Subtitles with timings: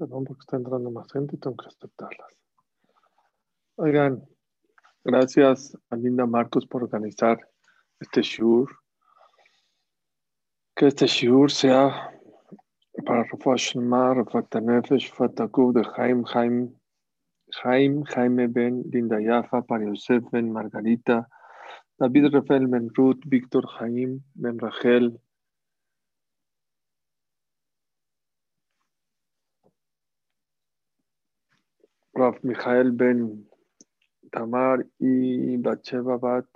[0.00, 2.32] Perdón porque está entrando más gente y tengo que aceptarlas.
[3.76, 4.26] Oigan,
[5.04, 7.38] gracias a Linda Marcos por organizar
[8.00, 8.70] este shiur.
[10.74, 12.18] Que este shiur sea
[13.04, 16.72] para Rafa Shema, Rafa Tanefesh, Fatakub de Jaime, Jaime,
[17.62, 21.28] Jaime, Jaime Ben, Linda Yafa, para Yosef Ben, Margarita,
[21.98, 25.20] David Rafael Ben Ruth, Víctor Jaime Ben Rachel,
[32.20, 33.48] Raf Mijael Ben
[34.30, 36.46] Tamar y Bacheva Bat.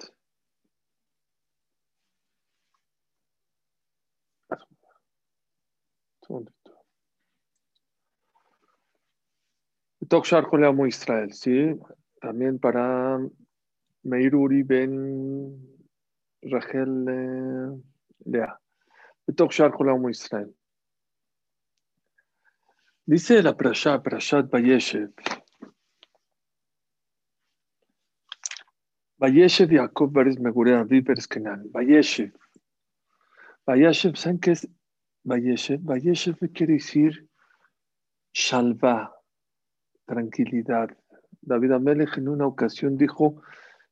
[10.06, 11.74] Tokshar Amo Israel, sí.
[12.20, 13.18] También para
[14.02, 15.66] Meir Uri Ben
[16.42, 17.82] Rachel eh,
[18.26, 18.60] Lea.
[19.34, 20.54] Tokshar Amo Israel.
[23.06, 25.10] Dice la Prashat, Prashat Bayeshev.
[29.25, 31.71] Bayeshev Jacob Beres Megure Aviv Beres Kenan.
[31.73, 32.30] Bayeshev.
[33.67, 34.69] Bayeshev, ¿saben qué es
[35.25, 35.80] Bayeshev?
[35.80, 37.27] Bayeshev quiere decir
[38.35, 39.15] shalva,
[40.07, 40.91] tranquilidad.
[41.41, 43.41] David Amelech en una ocasión dijo,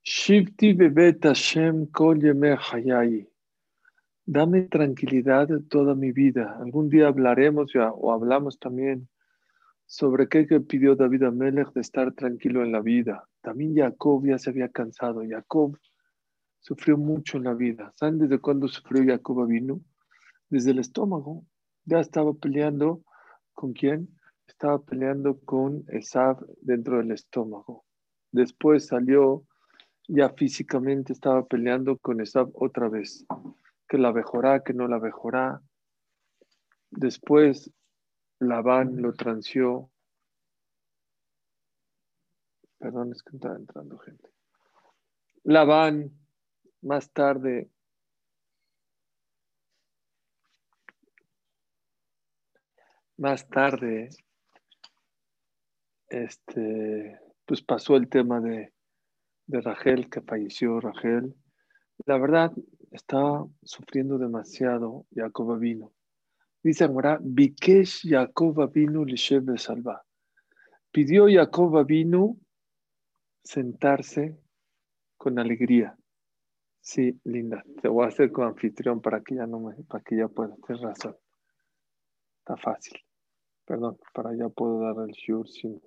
[0.04, 3.26] Shivti bebet Hashem kol hayai.
[4.26, 6.58] Dame tranquilidad toda mi vida.
[6.60, 9.08] Algún día hablaremos ya, o hablamos también
[9.86, 13.26] sobre qué pidió David Amelech de estar tranquilo en la vida.
[13.42, 15.22] También Jacob ya se había cansado.
[15.28, 15.76] Jacob
[16.60, 17.92] sufrió mucho en la vida.
[17.96, 19.80] ¿Saben desde cuándo sufrió Jacob vino?
[20.48, 21.44] Desde el estómago.
[21.84, 23.02] Ya estaba peleando
[23.52, 24.08] con quién?
[24.46, 27.84] Estaba peleando con Esav dentro del estómago.
[28.30, 29.44] Después salió,
[30.06, 33.26] ya físicamente estaba peleando con Esav otra vez.
[33.88, 35.60] Que la mejorá, que no la mejorá.
[36.90, 37.72] Después
[38.38, 39.90] Labán lo transió
[42.82, 44.28] Perdón, es que está entrando gente.
[45.44, 46.10] Labán,
[46.80, 47.70] más tarde,
[53.18, 54.08] más tarde,
[56.08, 58.72] este, pues pasó el tema de,
[59.46, 61.36] de Rachel, que falleció Rachel.
[62.04, 62.50] La verdad,
[62.90, 65.92] estaba sufriendo demasiado Jacob vino.
[66.64, 70.04] Dice ahora, Bikesh Jacob vino Lishev Salva.
[70.90, 72.38] Pidió Jacob vino
[73.44, 74.36] sentarse
[75.16, 75.96] con alegría.
[76.80, 80.16] Sí, linda, te voy a hacer con anfitrión para que ya no me, para que
[80.16, 81.16] ya pueda, tienes razón.
[82.40, 83.00] Está fácil.
[83.64, 85.80] Perdón, para ya puedo dar el sure sin.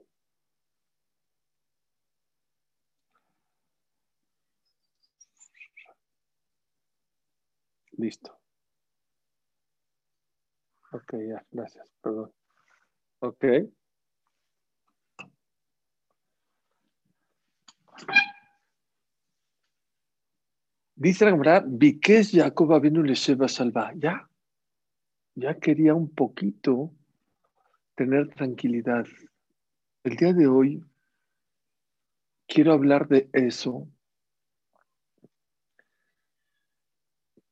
[7.98, 8.38] Listo.
[10.92, 12.32] Ok, ya, gracias, perdón.
[13.20, 13.46] Ok.
[20.98, 23.92] Dice la Gemara, Bikes Jacob vino le lleva salva.
[23.96, 24.30] Ya,
[25.36, 26.90] ya quería un poquito
[27.96, 29.06] tener tranquilidad.
[30.06, 30.82] El día de hoy
[32.48, 33.90] quiero hablar de eso.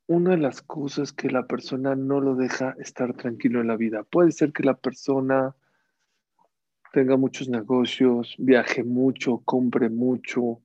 [0.06, 4.04] Una de las cosas que la persona no lo deja estar tranquilo en la vida.
[4.04, 5.54] Puede ser que la persona
[6.94, 10.62] tenga muchos negocios, viaje mucho, compre mucho,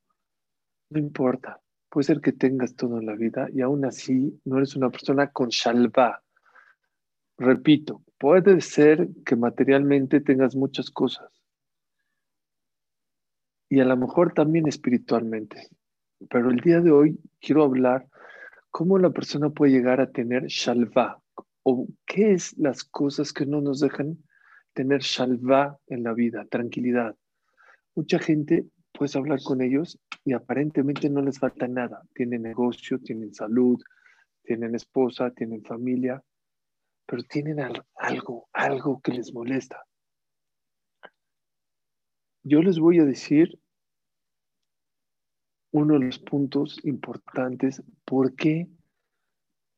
[0.89, 1.59] no importa.
[1.89, 5.31] Puede ser que tengas todo en la vida y aún así no eres una persona
[5.31, 6.21] con shalva.
[7.37, 11.39] Repito, puede ser que materialmente tengas muchas cosas
[13.69, 15.69] y a lo mejor también espiritualmente.
[16.29, 18.07] Pero el día de hoy quiero hablar
[18.71, 21.21] cómo la persona puede llegar a tener shalva
[21.63, 24.17] o qué es las cosas que no nos dejan
[24.73, 27.15] tener shalva en la vida, tranquilidad.
[27.95, 32.03] Mucha gente, puedes hablar con ellos y aparentemente no les falta nada.
[32.13, 33.81] Tienen negocio, tienen salud,
[34.43, 36.23] tienen esposa, tienen familia,
[37.07, 39.83] pero tienen algo, algo que les molesta.
[42.43, 43.59] Yo les voy a decir
[45.71, 48.67] uno de los puntos importantes, por qué,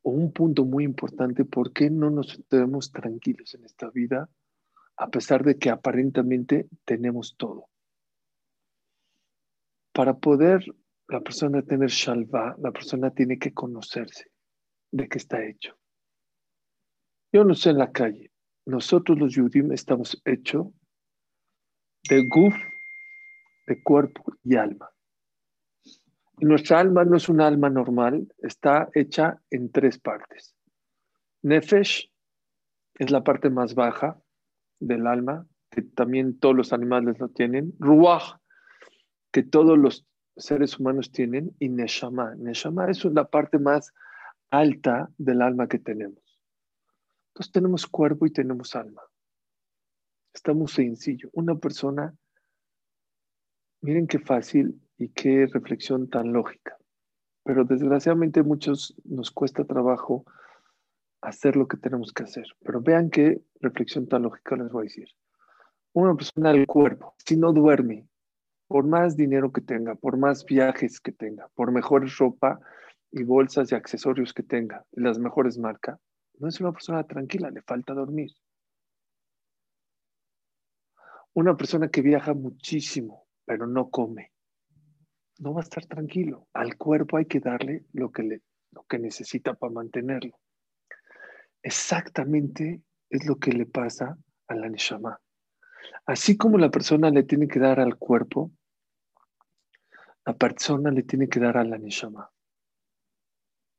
[0.02, 4.30] o un punto muy importante, por qué no nos tenemos tranquilos en esta vida
[4.98, 7.70] a pesar de que aparentemente tenemos todo.
[9.94, 10.64] Para poder
[11.08, 14.32] la persona tener shalva, la persona tiene que conocerse
[14.92, 15.78] de qué está hecho.
[17.34, 18.32] Yo no sé en la calle,
[18.66, 20.68] nosotros los judíos estamos hechos
[22.10, 22.56] de guf,
[23.68, 24.90] de cuerpo y alma.
[26.40, 30.56] nuestra alma no es una alma normal, está hecha en tres partes.
[31.44, 32.12] Nefesh
[32.96, 34.20] es la parte más baja,
[34.80, 38.41] del alma, que también todos los animales lo tienen, ruach,
[39.31, 40.06] que todos los
[40.38, 42.36] seres humanos tienen, y neshama.
[42.36, 43.94] Neshama es la parte más
[44.50, 46.39] alta del alma que tenemos.
[47.30, 49.01] Entonces tenemos cuerpo y tenemos alma.
[50.33, 51.30] Está muy sencillo.
[51.33, 52.13] Una persona,
[53.81, 56.77] miren qué fácil y qué reflexión tan lógica.
[57.44, 60.25] Pero desgraciadamente muchos nos cuesta trabajo
[61.22, 62.45] hacer lo que tenemos que hacer.
[62.63, 65.07] Pero vean qué reflexión tan lógica les voy a decir.
[65.94, 68.07] Una persona del cuerpo, si no duerme,
[68.72, 72.62] por más dinero que tenga, por más viajes que tenga, por mejor ropa
[73.12, 76.00] y bolsas y accesorios que tenga, las mejores marcas,
[76.40, 78.32] no es una persona tranquila, le falta dormir.
[81.34, 84.32] Una persona que viaja muchísimo, pero no come,
[85.40, 86.48] no va a estar tranquilo.
[86.54, 88.42] Al cuerpo hay que darle lo que, le,
[88.72, 90.40] lo que necesita para mantenerlo.
[91.62, 95.20] Exactamente es lo que le pasa a la neshama.
[96.06, 98.52] Así como la persona le tiene que dar al cuerpo,
[100.26, 102.32] la persona le tiene que dar a la neshama.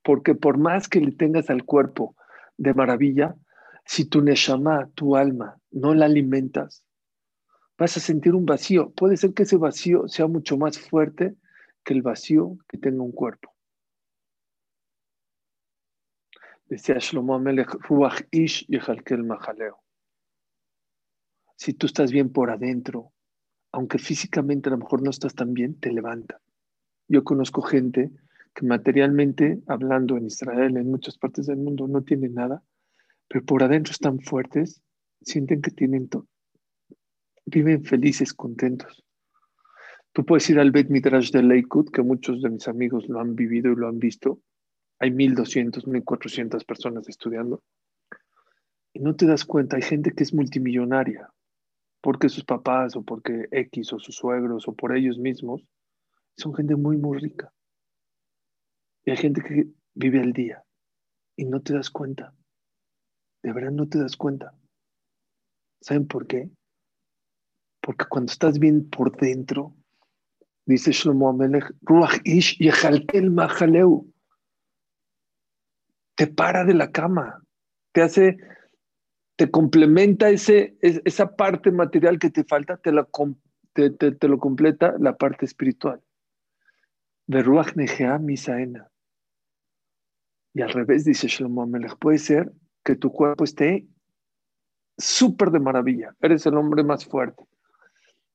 [0.03, 2.17] Porque por más que le tengas al cuerpo
[2.57, 3.37] de maravilla,
[3.85, 6.85] si tu neshama, tu alma, no la alimentas,
[7.79, 8.91] vas a sentir un vacío.
[8.91, 11.37] Puede ser que ese vacío sea mucho más fuerte
[11.85, 13.53] que el vacío que tenga un cuerpo.
[16.67, 19.83] Decía Shlomo Amelech, Ruach Ish el Mahaleo.
[21.57, 23.13] Si tú estás bien por adentro,
[23.73, 26.41] aunque físicamente a lo mejor no estás tan bien, te levanta.
[27.09, 28.11] Yo conozco gente
[28.55, 32.63] que materialmente, hablando en Israel, en muchas partes del mundo, no tiene nada,
[33.29, 34.83] pero por adentro están fuertes,
[35.23, 36.27] sienten que tienen todo.
[37.47, 39.03] Viven felices, contentos.
[40.13, 43.35] Tú puedes ir al Bet Midrash de Lakewood, que muchos de mis amigos lo han
[43.35, 44.41] vivido y lo han visto,
[44.99, 47.63] hay 1.200, 1.400 personas estudiando.
[48.93, 51.33] Y no te das cuenta, hay gente que es multimillonaria,
[52.03, 55.65] porque sus papás o porque X o sus suegros o por ellos mismos
[56.37, 57.53] son gente muy, muy rica.
[59.05, 60.65] Y hay gente que vive al día
[61.37, 62.35] y no te das cuenta.
[63.43, 64.55] De verdad no te das cuenta.
[65.81, 66.51] ¿Saben por qué?
[67.81, 69.75] Porque cuando estás bien por dentro,
[70.67, 74.13] dice Shlomo Amelech, Ruach Ish Yechaltel Mahaleu
[76.15, 77.43] te para de la cama,
[77.93, 78.37] te hace,
[79.43, 83.09] te complementa ese, esa parte material que te falta, te, la,
[83.73, 86.01] te, lo completa la parte espiritual.
[87.27, 88.89] De Ruach Negea Misaena.
[90.55, 92.53] Y al revés, dice Shlomo Amelech, puede ser
[92.85, 93.89] que tu cuerpo esté
[94.97, 97.43] súper de maravilla, eres el hombre más fuerte,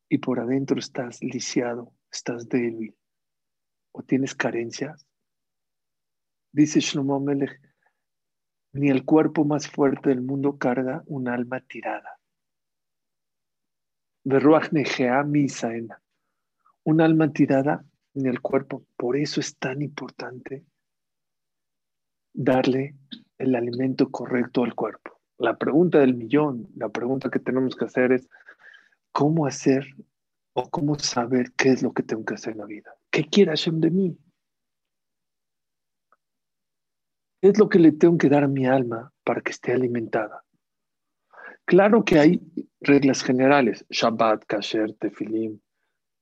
[0.10, 2.94] y por adentro estás lisiado, estás débil,
[3.94, 5.08] o tienes carencias,
[6.52, 7.62] Dice Shlomo Melech,
[8.78, 12.20] ni el cuerpo más fuerte del mundo carga un alma tirada.
[16.84, 18.86] Un alma tirada en el cuerpo.
[18.96, 20.66] Por eso es tan importante
[22.34, 22.96] darle
[23.38, 25.20] el alimento correcto al cuerpo.
[25.38, 28.28] La pregunta del millón, la pregunta que tenemos que hacer es,
[29.12, 29.86] ¿cómo hacer
[30.54, 32.96] o cómo saber qué es lo que tengo que hacer en la vida?
[33.12, 34.18] ¿Qué quiere Hashem de mí?
[37.42, 40.44] Es lo que le tengo que dar a mi alma para que esté alimentada?
[41.66, 42.42] Claro que hay
[42.80, 45.60] reglas generales, Shabbat, Kasher, Tefilim,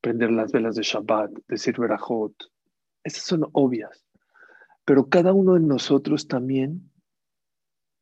[0.02, 2.34] prender las velas de Shabbat, decir Berajot,
[3.04, 4.06] esas son obvias,
[4.84, 6.92] pero cada uno de nosotros también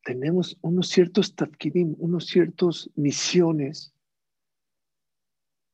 [0.04, 3.94] tenemos unos ciertos tafkidim, unos ciertos misiones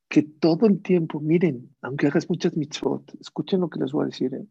[0.09, 4.07] que todo el tiempo, miren, aunque hagas muchas mitzvot, escuchen lo que les voy a
[4.07, 4.47] decir, ¿eh?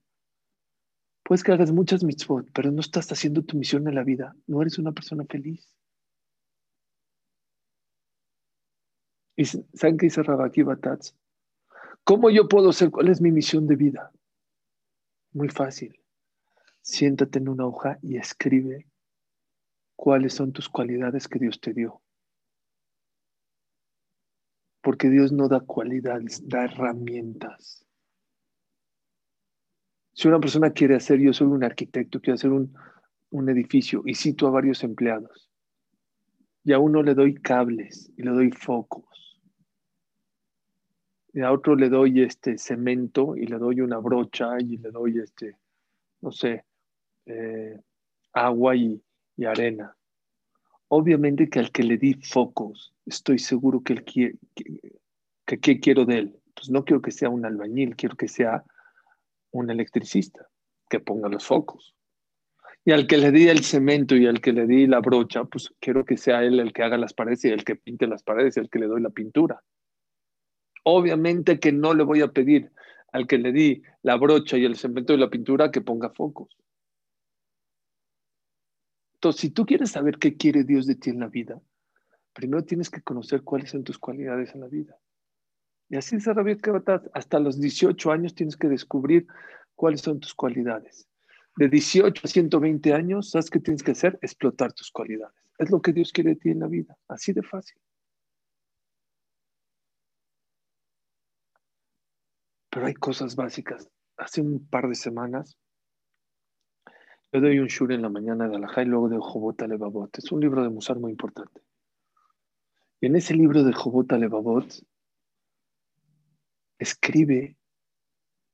[1.30, 4.36] Puedes que hagas muchas mitzvot, pero no estás haciendo tu misión en la vida.
[4.48, 5.78] No eres una persona feliz.
[9.36, 11.14] ¿Y saben qué dice Rabaki Batatz?
[12.04, 12.90] ¿Cómo yo puedo ser?
[12.90, 14.12] ¿Cuál es mi misión de vida?
[15.32, 16.04] Muy fácil.
[16.82, 18.88] Siéntate en una hoja y escribe
[19.96, 22.02] cuáles son tus cualidades que Dios te dio.
[24.82, 27.86] Porque Dios no da cualidades, da herramientas.
[30.14, 32.70] Si una persona quiere hacer, yo soy un arquitecto, quiero hacer un,
[33.50, 35.50] edificio y cito a varios empleados,
[36.64, 39.40] y a uno le doy cables y le doy focos,
[41.32, 45.20] y a otro le doy este cemento y le doy una brocha y le doy
[45.20, 45.56] este,
[46.22, 46.66] no sé,
[47.28, 47.80] eh,
[48.34, 49.02] agua y,
[49.46, 49.96] arena.
[50.90, 54.36] Obviamente que al que le di focos, estoy seguro que él quiere,
[55.46, 56.40] que, que, quiero de él.
[56.54, 58.66] Pues no quiero que sea un albañil, quiero que sea
[59.52, 60.48] un electricista
[60.90, 61.96] que ponga los focos.
[62.86, 65.74] Y al que le di el cemento y al que le di la brocha, pues
[65.80, 68.58] quiero que sea él el que haga las paredes y el que pinte las paredes
[68.58, 69.62] y el que le doy la pintura.
[70.84, 72.72] Obviamente que no le voy a pedir
[73.12, 76.56] al que le di la brocha y el cemento y la pintura que ponga focos.
[79.16, 81.62] Entonces, si tú quieres saber qué quiere Dios de ti en la vida,
[82.34, 84.98] primero tienes que conocer cuáles son tus cualidades en la vida.
[85.90, 86.72] Y así se que
[87.14, 89.26] hasta los 18 años tienes que descubrir
[89.76, 91.10] cuáles son tus cualidades.
[91.56, 94.20] De 18 a 120 años, ¿sabes qué tienes que hacer?
[94.22, 95.36] Explotar tus cualidades.
[95.58, 96.96] Es lo que Dios quiere de ti en la vida.
[97.08, 97.82] Así de fácil.
[102.70, 103.90] Pero hay cosas básicas.
[104.16, 105.58] Hace un par de semanas,
[107.32, 110.16] yo doy un shur en la mañana de Alajá y luego de Jobot Levavot.
[110.18, 111.62] Es un libro de Musar muy importante.
[113.02, 114.84] Y en ese libro de Jobot Levavot
[116.80, 117.58] escribe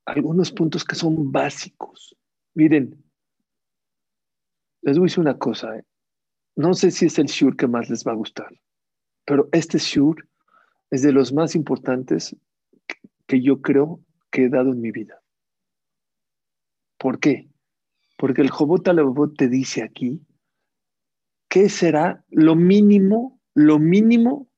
[0.06, 2.16] algunos puntos que son básicos.
[2.54, 3.04] Miren,
[4.82, 5.78] les voy a decir una cosa.
[5.78, 5.86] ¿eh?
[6.56, 8.50] No sé si es el shur que más les va a gustar,
[9.26, 10.28] pero este shur
[10.92, 12.36] es de los más importantes
[13.28, 14.00] que yo creo
[14.32, 15.22] que he dado en mi vida.
[16.98, 17.50] ¿Por qué?
[18.18, 20.26] Porque el Jobot Alevot te dice aquí
[21.50, 24.50] qué será lo mínimo, lo mínimo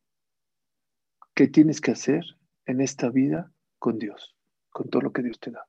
[1.33, 2.23] que tienes que hacer
[2.65, 3.51] en esta vida
[3.87, 4.35] con Dios,
[4.69, 5.65] con todo lo que Dios te da.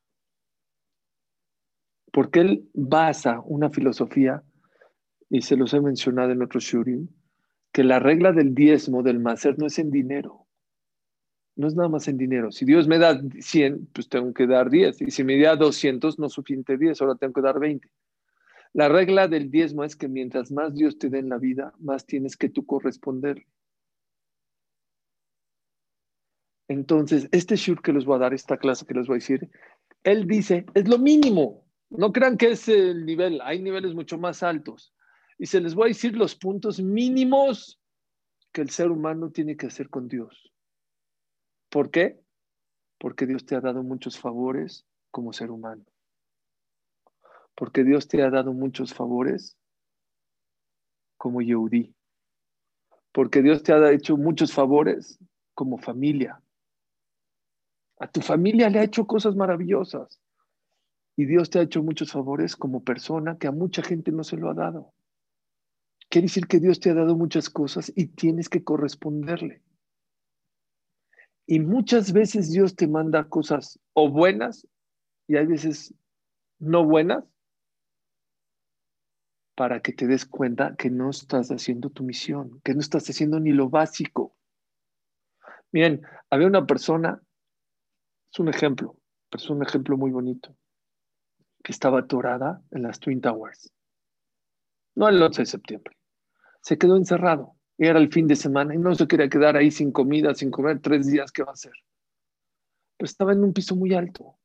[2.12, 4.42] Porque Él basa una filosofía,
[5.30, 7.06] y se los he mencionado en otros shurim,
[7.70, 10.48] que la regla del diezmo del macer no es en dinero,
[11.54, 12.50] no es nada más en dinero.
[12.50, 15.02] Si Dios me da 100, pues tengo que dar 10.
[15.02, 17.88] Y si me da 200, no suficiente 10, ahora tengo que dar 20.
[18.72, 22.04] La regla del diezmo es que mientras más Dios te dé en la vida, más
[22.04, 23.46] tienes que tú corresponder.
[26.68, 29.50] Entonces, este shur que les voy a dar, esta clase que les voy a decir,
[30.04, 31.66] él dice, es lo mínimo.
[31.90, 34.94] No crean que es el nivel, hay niveles mucho más altos.
[35.38, 37.80] Y se les voy a decir los puntos mínimos
[38.52, 40.52] que el ser humano tiene que hacer con Dios.
[41.70, 42.20] ¿Por qué?
[42.98, 45.84] Porque Dios te ha dado muchos favores como ser humano.
[47.54, 49.56] Porque Dios te ha dado muchos favores
[51.16, 51.94] como Yehudi.
[53.12, 55.18] Porque Dios te ha hecho muchos favores
[55.54, 56.42] como familia.
[58.00, 60.20] A tu familia le ha hecho cosas maravillosas.
[61.16, 64.36] Y Dios te ha hecho muchos favores como persona que a mucha gente no se
[64.36, 64.94] lo ha dado.
[66.08, 69.62] Quiere decir que Dios te ha dado muchas cosas y tienes que corresponderle.
[71.46, 74.66] Y muchas veces Dios te manda cosas o buenas
[75.26, 75.94] y hay veces
[76.58, 77.24] no buenas
[79.54, 83.40] para que te des cuenta que no estás haciendo tu misión, que no estás haciendo
[83.40, 84.36] ni lo básico.
[85.72, 87.20] Miren, había una persona,
[88.32, 88.96] es un ejemplo,
[89.30, 90.56] pero es un ejemplo muy bonito,
[91.62, 93.72] que estaba atorada en las Twin Towers.
[94.94, 95.96] No el 11 de septiembre.
[96.60, 99.92] Se quedó encerrado era el fin de semana y no se quería quedar ahí sin
[99.92, 101.72] comida, sin comer tres días, ¿qué va a hacer?
[102.96, 104.36] Pero estaba en un piso muy alto.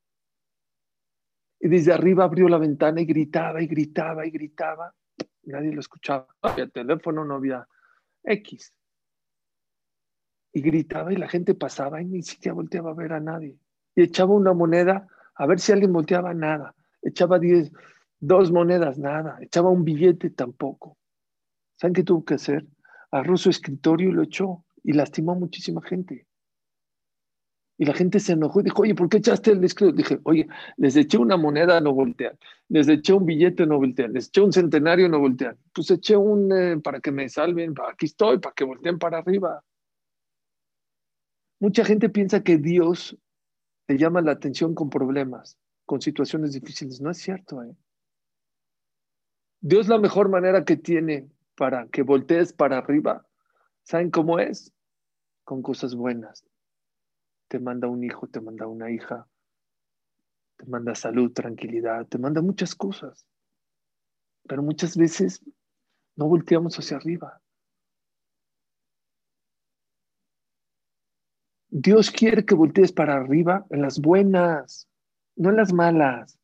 [1.59, 4.93] Y desde arriba abrió la ventana y gritaba y gritaba y gritaba.
[5.43, 6.27] Nadie lo escuchaba.
[6.43, 7.67] No había teléfono, no había
[8.23, 8.71] X.
[10.53, 13.57] Y gritaba y la gente pasaba y ni siquiera volteaba a ver a nadie.
[13.95, 16.75] Y echaba una moneda a ver si alguien volteaba, nada.
[17.01, 17.71] Echaba diez,
[18.19, 19.37] dos monedas, nada.
[19.41, 20.97] Echaba un billete, tampoco.
[21.75, 22.65] ¿Saben qué tuvo que hacer?
[23.13, 26.25] agarró su escritorio y lo echó y lastimó a muchísima gente.
[27.77, 29.97] Y la gente se enojó y dijo, oye, ¿por qué echaste el escritorio?
[29.97, 30.47] Dije, oye,
[30.77, 32.37] les eché una moneda, no voltean.
[32.69, 34.13] Les eché un billete, no voltean.
[34.13, 35.55] Les eché un centenario, no voltean.
[35.73, 39.63] Pues eché un eh, para que me salven, aquí estoy, para que volteen para arriba.
[41.59, 43.15] Mucha gente piensa que Dios
[43.85, 47.01] te llama la atención con problemas, con situaciones difíciles.
[47.01, 47.63] No es cierto.
[47.63, 47.75] ¿eh?
[49.59, 53.27] Dios la mejor manera que tiene para que voltees para arriba.
[53.83, 54.73] ¿Saben cómo es?
[55.43, 56.45] Con cosas buenas.
[57.49, 59.27] Te manda un hijo, te manda una hija,
[60.57, 63.27] te manda salud, tranquilidad, te manda muchas cosas.
[64.47, 65.43] Pero muchas veces
[66.15, 67.42] no volteamos hacia arriba.
[71.75, 74.87] Dios quiere que voltees para arriba en las buenas,
[75.35, 76.37] no en las malas.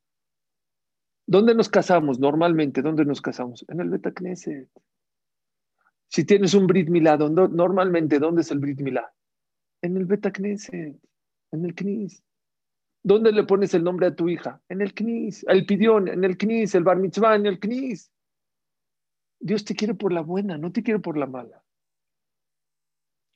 [1.27, 2.81] ¿Dónde nos casamos normalmente?
[2.81, 3.63] ¿Dónde nos casamos?
[3.67, 4.67] En el Betacneset.
[6.07, 9.13] Si tienes un Brit Milá, normalmente, ¿dónde es el Brit Milá?
[9.83, 10.99] En el Beta Knesset,
[11.51, 12.23] en el Knis.
[13.03, 14.59] ¿Dónde le pones el nombre a tu hija?
[14.67, 15.45] En el Knis.
[15.47, 16.73] El pidión, en el Knis.
[16.73, 18.11] El Bar Mitzvah, en el Knis.
[19.39, 21.63] Dios te quiere por la buena, no te quiere por la mala.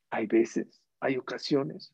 [0.10, 1.94] Hay veces, hay ocasiones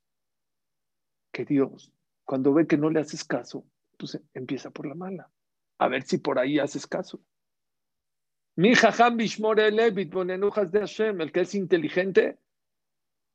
[1.32, 1.92] que Dios,
[2.25, 3.66] cuando ve que no le haces caso,
[3.98, 5.32] pues empieza por la mala.
[5.80, 7.20] A ver si por ahí haces caso.
[8.56, 8.75] Mi
[10.72, 12.38] de Hashem, el que es inteligente,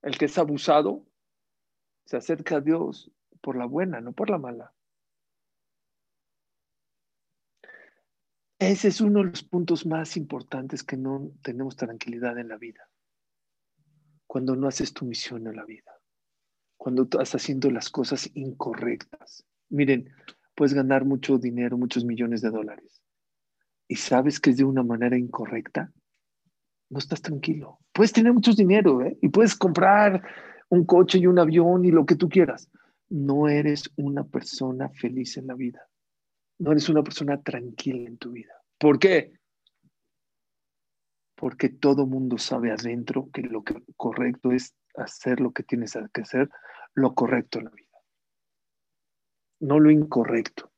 [0.02, 1.04] el que es abusado,
[2.04, 4.72] se acerca a Dios por la buena, no por la mala.
[8.60, 12.88] Ese es uno de los puntos más importantes que no tenemos tranquilidad en la vida.
[14.34, 15.92] Cuando no haces tu misión en la vida.
[16.76, 19.46] Cuando estás haciendo las cosas incorrectas.
[19.68, 20.10] Miren,
[20.56, 23.00] puedes ganar mucho dinero, muchos millones de dólares.
[23.86, 25.92] Y sabes que es de una manera incorrecta,
[26.90, 27.78] no estás tranquilo.
[27.92, 29.16] Puedes tener mucho dinero ¿eh?
[29.22, 30.20] y puedes comprar
[30.68, 32.68] un coche y un avión y lo que tú quieras.
[33.08, 35.86] No eres una persona feliz en la vida.
[36.58, 38.54] No eres una persona tranquila en tu vida.
[38.78, 39.34] ¿Por qué?
[41.36, 43.64] Porque todo mundo sabe adentro que lo
[43.96, 46.48] correcto es hacer lo que tienes que hacer,
[46.94, 47.98] lo correcto en la vida.
[49.60, 50.70] No lo incorrecto.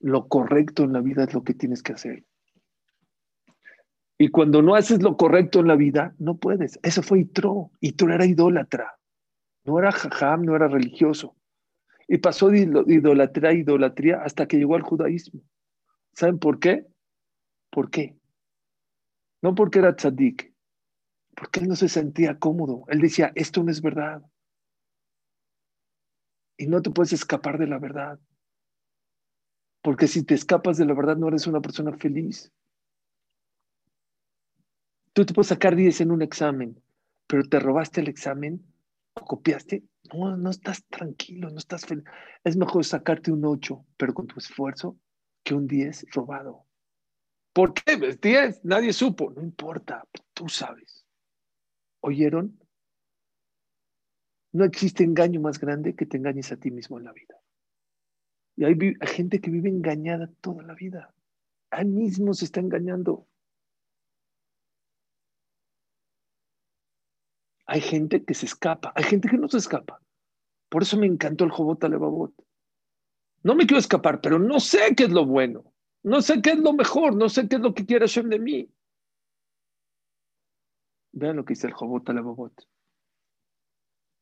[0.00, 2.24] Lo correcto en la vida es lo que tienes que hacer.
[4.18, 6.78] Y cuando no haces lo correcto en la vida, no puedes.
[6.82, 7.70] Eso fue Itro.
[7.80, 8.96] Itro era idólatra.
[9.64, 11.36] No era jajam, no era religioso.
[12.08, 15.40] Y pasó de idolatría a idolatría hasta que llegó al judaísmo.
[16.14, 16.86] ¿Saben por qué?
[17.70, 18.16] ¿Por qué?
[19.42, 20.54] No porque era tzadik,
[21.34, 22.84] porque él no se sentía cómodo.
[22.88, 24.22] Él decía, esto no es verdad.
[26.56, 28.20] Y no te puedes escapar de la verdad.
[29.82, 32.52] Porque si te escapas de la verdad no eres una persona feliz.
[35.12, 36.80] Tú te puedes sacar 10 en un examen,
[37.26, 38.64] pero te robaste el examen
[39.14, 39.82] o copiaste,
[40.14, 42.04] no, no estás tranquilo, no estás feliz.
[42.44, 44.96] Es mejor sacarte un 8, pero con tu esfuerzo,
[45.44, 46.66] que un 10 robado.
[47.52, 47.96] ¿Por qué?
[47.96, 49.30] 10, nadie supo.
[49.30, 51.04] No importa, tú sabes.
[52.00, 52.58] ¿Oyeron?
[54.52, 57.36] No existe engaño más grande que te engañes a ti mismo en la vida.
[58.56, 61.14] Y hay, hay gente que vive engañada toda la vida.
[61.70, 63.26] A mismo se está engañando.
[67.66, 70.02] Hay gente que se escapa, hay gente que no se escapa.
[70.68, 72.34] Por eso me encantó el Jobot Alebabot.
[73.42, 75.71] No me quiero escapar, pero no sé qué es lo bueno.
[76.02, 78.38] No sé qué es lo mejor, no sé qué es lo que quiere Hashem de
[78.38, 78.68] mí.
[81.12, 82.52] Vean lo que dice el Jobot Alebabot.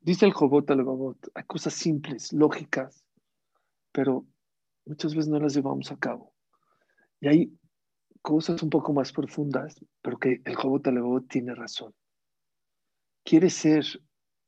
[0.00, 3.04] Dice el Jobot Alebabot, hay cosas simples, lógicas,
[3.92, 4.26] pero
[4.84, 6.34] muchas veces no las llevamos a cabo.
[7.20, 7.58] Y hay
[8.22, 11.94] cosas un poco más profundas, pero que el Jobot Alebabot tiene razón.
[13.24, 13.84] ¿Quieres ser,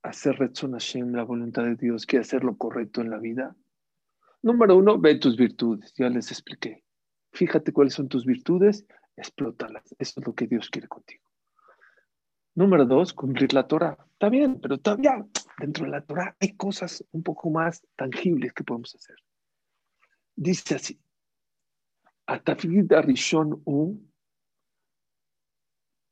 [0.02, 2.06] hacer Retzon Hashem, la voluntad de Dios?
[2.06, 3.56] ¿Quieres hacer lo correcto en la vida?
[4.42, 5.92] Número uno, ve tus virtudes.
[5.96, 6.81] Ya les expliqué.
[7.32, 9.84] Fíjate cuáles son tus virtudes, explótalas.
[9.98, 11.24] Eso es lo que Dios quiere contigo.
[12.54, 13.96] Número dos, cumplir la Torah.
[14.12, 15.24] Está bien, pero todavía
[15.58, 19.16] dentro de la Torah hay cosas un poco más tangibles que podemos hacer.
[20.36, 21.00] Dice así:
[22.26, 23.98] Atafid Rishon U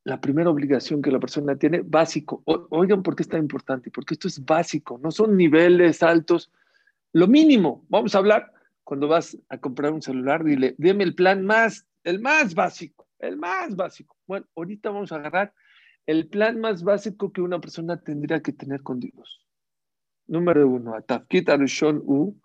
[0.04, 2.42] la primera obligación que la persona tiene, básico.
[2.44, 6.50] oigan por qué es tan importante, porque esto es básico, no son niveles altos,
[7.12, 7.84] lo mínimo.
[7.88, 8.52] Vamos a hablar
[8.84, 13.36] cuando vas a comprar un celular, dile, dime el plan más, el más básico, el
[13.36, 14.16] más básico.
[14.26, 15.54] Bueno, ahorita vamos a agarrar
[16.06, 19.46] el plan más básico que una persona tendría que tener con Dios.
[20.26, 22.40] Número uno, Atafkit Arushon U,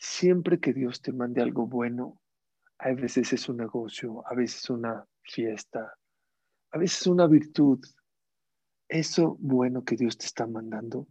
[0.00, 2.20] Siempre que Dios te mande algo bueno,
[2.78, 5.94] a veces es un negocio, a veces una fiesta,
[6.70, 7.80] a veces una virtud.
[8.88, 11.08] Eso bueno que Dios te está mandando,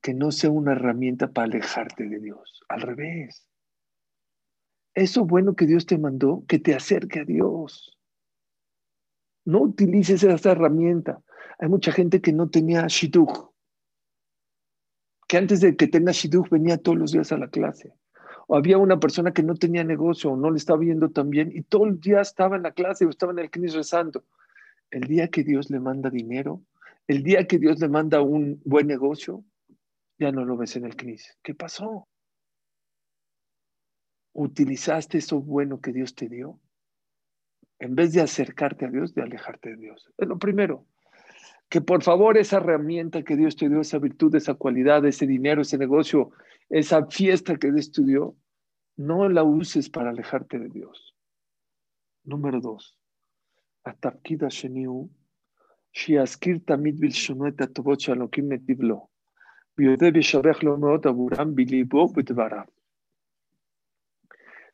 [0.00, 2.62] que no sea una herramienta para alejarte de Dios.
[2.68, 3.48] Al revés.
[4.94, 7.96] Eso bueno que Dios te mandó, que te acerque a Dios.
[9.44, 11.22] No utilices esa herramienta.
[11.58, 13.50] Hay mucha gente que no tenía shidduch,
[15.26, 17.92] que antes de que tenga shidduch venía todos los días a la clase
[18.48, 21.52] o había una persona que no tenía negocio o no le estaba viendo tan bien
[21.54, 24.24] y todo el día estaba en la clase o estaba en el CNIS rezando.
[24.90, 26.62] El día que Dios le manda dinero,
[27.06, 29.44] el día que Dios le manda un buen negocio,
[30.17, 31.37] ya no lo ves en el CNIS.
[31.41, 32.07] ¿Qué pasó?
[34.33, 36.59] ¿Utilizaste eso bueno que Dios te dio?
[37.79, 40.11] En vez de acercarte a Dios, de alejarte de Dios.
[40.17, 40.85] Es lo primero.
[41.69, 45.61] Que por favor esa herramienta que Dios te dio, esa virtud, esa cualidad, ese dinero,
[45.61, 46.31] ese negocio,
[46.69, 48.35] esa fiesta que estudió,
[48.95, 51.15] no la uses para alejarte de Dios.
[52.23, 52.97] Número dos,
[54.49, 55.09] sheniu,
[55.93, 59.07] שיזכיר תמיד בלשונו את הטובות שהלוקים נתיב לו,
[59.77, 62.65] ויודה וישבח לו מאוד עבורם בליבו ובדבריו.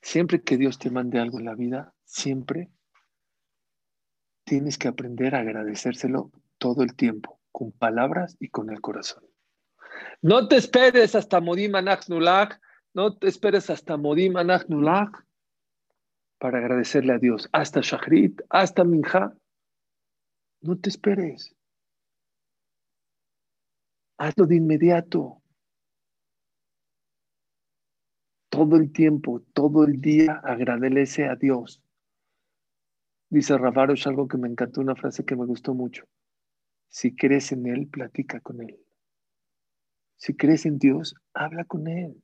[0.02, 2.70] Siempre que Dios te mande algo en la vida, siempre
[4.46, 9.24] tienes que aprender a agradecérselo todo el tiempo, con palabras y con el corazón.
[10.22, 11.74] No te esperes hasta Modim
[12.08, 12.60] Nulak
[12.94, 15.12] No te esperes hasta Modim Anachnulach
[16.40, 17.50] para agradecerle a Dios.
[17.52, 19.34] Hasta Shachrit, hasta Minja.
[20.62, 21.53] No te esperes.
[24.19, 25.43] Hazlo de inmediato.
[28.49, 31.83] Todo el tiempo, todo el día agradece a Dios.
[33.29, 33.55] Dice
[33.93, 36.05] es algo que me encantó, una frase que me gustó mucho.
[36.89, 38.79] Si crees en Él, platica con Él.
[40.17, 42.23] Si crees en Dios, habla con Él.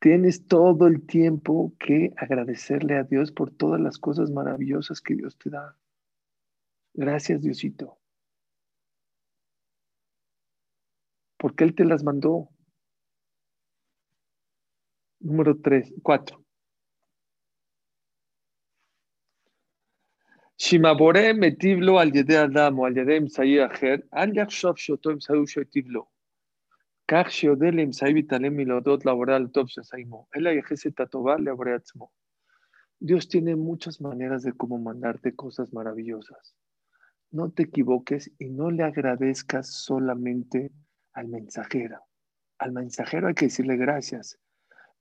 [0.00, 5.38] Tienes todo el tiempo que agradecerle a Dios por todas las cosas maravillosas que Dios
[5.38, 5.78] te da.
[6.92, 7.98] Gracias, Diosito.
[11.43, 12.49] Porque Él te las mandó.
[15.19, 16.43] Número tres, cuatro.
[20.57, 25.87] Shimabore metiblo al yede adam o al yede imsayi acher, al yachshov shoto imsayu shotiv
[25.87, 26.09] lo.
[27.11, 31.75] כך שיודע לאמצעי ויתעלם מלהודות לבורא על טוב שעשה עמו, אלא יחס את הטובה לבורא
[31.75, 32.09] עצמו.
[33.01, 36.53] Dios tiene muchas maneras de cómo mandarte cosas maravillosas.
[37.31, 40.71] No te equivoques y no le agradezcas solamente
[41.14, 42.04] al mensajero.
[42.58, 44.38] Al mensajero hay que decirle gracias,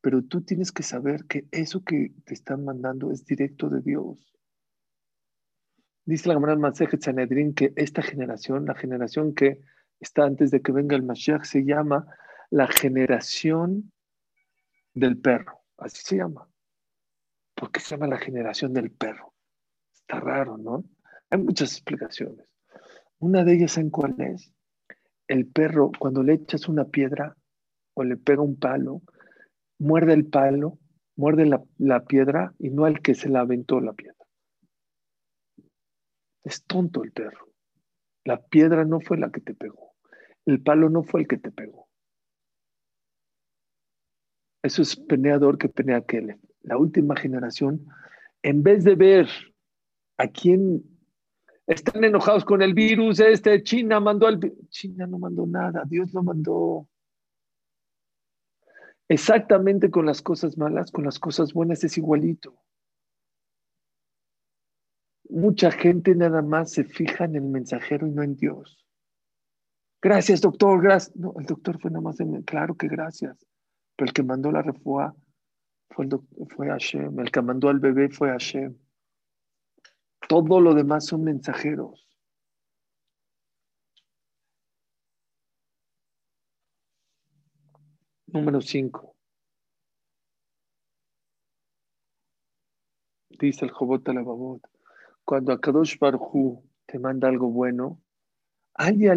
[0.01, 4.33] pero tú tienes que saber que eso que te están mandando es directo de Dios.
[6.05, 9.61] Dice la Gemara Masejet Sanedrin que esta generación, la generación que
[9.99, 12.05] está antes de que venga el Mashiach, se llama
[12.49, 13.91] la generación
[14.93, 15.61] del perro.
[15.77, 16.49] Así se llama.
[17.55, 19.33] ¿Por qué se llama la generación del perro?
[19.93, 20.83] Está raro, ¿no?
[21.29, 22.45] Hay muchas explicaciones.
[23.19, 24.51] Una de ellas, ¿en cuál es?
[25.27, 27.35] El perro, cuando le echas una piedra
[27.95, 29.01] o le pega un palo,
[29.79, 30.79] muerde el palo,
[31.15, 31.45] muerde
[31.77, 34.17] la, piedra y no al que se la aventó la piedra.
[36.43, 37.47] Es tonto el perro.
[38.25, 39.93] La piedra no fue la que te pegó.
[40.45, 41.87] El palo no fue el que te pegó.
[44.61, 46.39] Eso es peneador que penea aquel.
[46.61, 47.85] La última generación,
[48.41, 49.27] en vez de ver
[50.17, 50.92] a quién
[51.67, 56.23] están enojados con el virus, este China mandó el China no mandó nada, Dios lo
[56.23, 56.87] mandó.
[59.09, 62.63] Exactamente con las cosas malas, con las cosas buenas es igualito
[65.33, 68.85] mucha gente nada más se fija en el mensajero y no en Dios.
[70.01, 71.15] Gracias, doctor, gracias.
[71.15, 73.45] No, el doctor fue nada más, en, claro que gracias.
[73.95, 75.15] Pero el que mandó la refuá
[75.89, 76.07] fue,
[76.49, 77.19] fue Hashem.
[77.19, 78.77] El que mandó al bebé fue Hashem.
[80.27, 82.07] Todo lo demás son mensajeros.
[88.27, 89.15] Número 5.
[93.29, 94.61] Dice el Jobot Alababot,
[95.23, 98.01] cuando Akadosh Barhu te manda algo bueno,
[98.79, 99.15] ella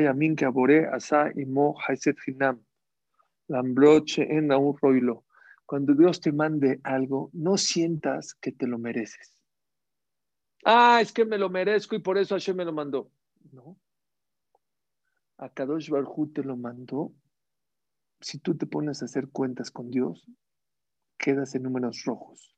[0.00, 2.63] yamin que abore asa imo haiset hinam.
[3.48, 5.24] Lambroche en un roilo.
[5.66, 9.42] Cuando Dios te mande algo, no sientas que te lo mereces.
[10.64, 13.10] Ah, es que me lo merezco y por eso Hashem me lo mandó.
[13.52, 13.78] No.
[15.38, 17.12] A Kadosh Barhu te lo mandó.
[18.20, 20.26] Si tú te pones a hacer cuentas con Dios,
[21.18, 22.54] quedas en números rojos.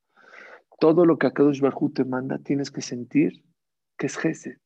[0.78, 3.44] Todo lo que Akadosh Barhu te manda, tienes que sentir
[3.96, 4.60] que es Geset.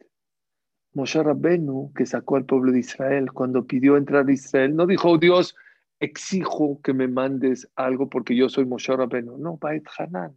[0.93, 5.11] Moshe Rabbenu, que sacó al pueblo de Israel, cuando pidió entrar a Israel, no dijo,
[5.11, 5.55] oh, Dios,
[6.01, 9.39] exijo que me mandes algo porque yo soy Moshe Rabbenu.
[9.39, 10.35] No, Bait Hanan.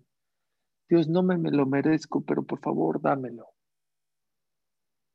[0.90, 3.48] Dios, no me, lo merezco, pero por favor, dámelo.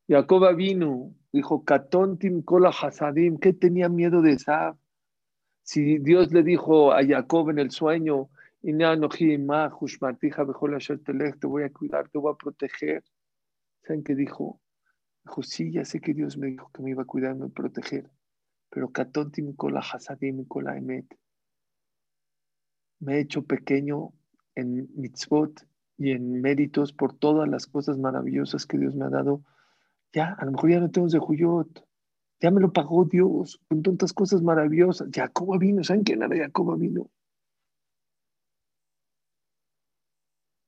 [0.09, 4.75] Jacob vino, dijo, Katontim kola hasadim, ¿qué tenía miedo de Sab?
[5.61, 8.29] Si Dios le dijo a Jacob en el sueño,
[8.61, 8.71] te
[11.47, 13.03] voy a cuidar, te voy a proteger.
[13.83, 14.59] ¿Saben qué dijo?
[15.23, 17.47] Dijo, sí, ya sé que Dios me dijo que me iba a cuidar, me iba
[17.47, 18.09] a proteger.
[18.69, 18.91] Pero
[22.99, 24.13] Me he hecho pequeño
[24.55, 25.65] en mitzvot
[25.97, 29.43] y en méritos por todas las cosas maravillosas que Dios me ha dado.
[30.13, 31.85] Ya, a lo mejor ya no tengo de Juyot.
[32.41, 35.09] Ya me lo pagó Dios con tantas cosas maravillosas.
[35.13, 37.09] Jacoba vino, ¿saben quién era Jacoba vino?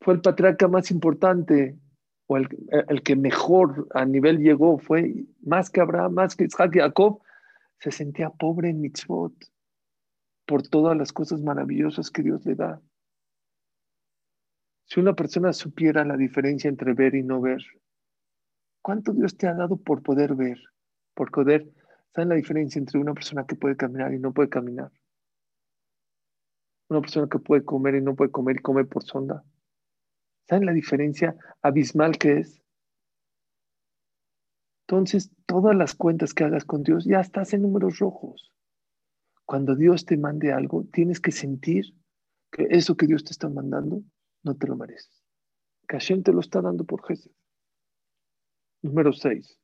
[0.01, 1.77] Fue el patriarca más importante
[2.27, 2.49] o el,
[3.03, 4.79] que mejor a nivel llegó.
[4.79, 7.21] Fue más que Abraham, más que Isaac y Jacob.
[7.81, 9.33] Se sentía pobre en mitzvot
[10.45, 12.81] por todas las cosas maravillosas que Dios le da.
[14.85, 17.61] Si una persona supiera la diferencia entre ver y no ver,
[18.81, 20.59] ¿cuánto Dios te ha dado por poder ver?
[21.13, 21.67] por poder.
[22.13, 24.91] ¿Saben la diferencia entre una persona que puede caminar y no puede caminar?
[26.89, 29.43] Una persona que puede comer y no puede comer y come por sonda.
[30.49, 32.60] ¿Saben la diferencia abismal que es?
[34.91, 38.51] Entonces, todas las cuentas que hagas con Dios ya estás en números rojos.
[39.45, 41.95] Cuando Dios te mande algo, tienes que sentir
[42.51, 44.03] que eso que Dios te está mandando
[44.43, 45.23] no te lo mereces.
[45.87, 47.31] Que Hashem te lo está dando por Jesús.
[48.81, 49.57] Número 6.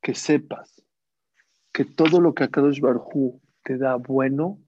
[0.00, 0.82] Que sepas
[1.70, 4.58] que todo lo que Akadosh Barhu te da bueno,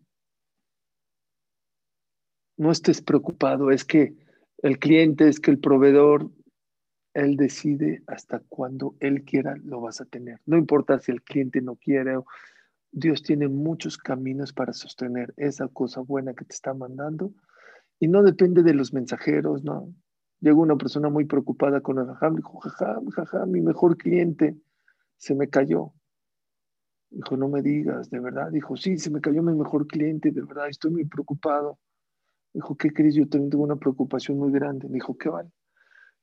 [2.59, 4.26] no estés preocupado, es que
[4.59, 6.31] el cliente, es que el proveedor,
[7.15, 10.41] él decide hasta cuando él quiera lo vas a tener.
[10.45, 12.19] No importa si el cliente no quiere,
[12.93, 17.33] Dios tiene muchos caminos para sostener esa cosa buena que te está mandando
[17.99, 19.93] y no depende de los mensajeros, ¿no?
[20.41, 24.57] Llegó una persona muy preocupada con el jajam, dijo, jajam, jajam, mi mejor cliente
[25.17, 25.93] se me cayó.
[27.09, 28.51] Dijo, no me digas, de verdad.
[28.51, 31.79] Dijo, sí, se me cayó mi mejor cliente, de verdad, estoy muy preocupado.
[32.57, 33.15] Dijo, ¿qué crees?
[33.15, 34.89] Yo también tengo una preocupación muy grande.
[34.89, 35.51] Dijo, ¿qué vale?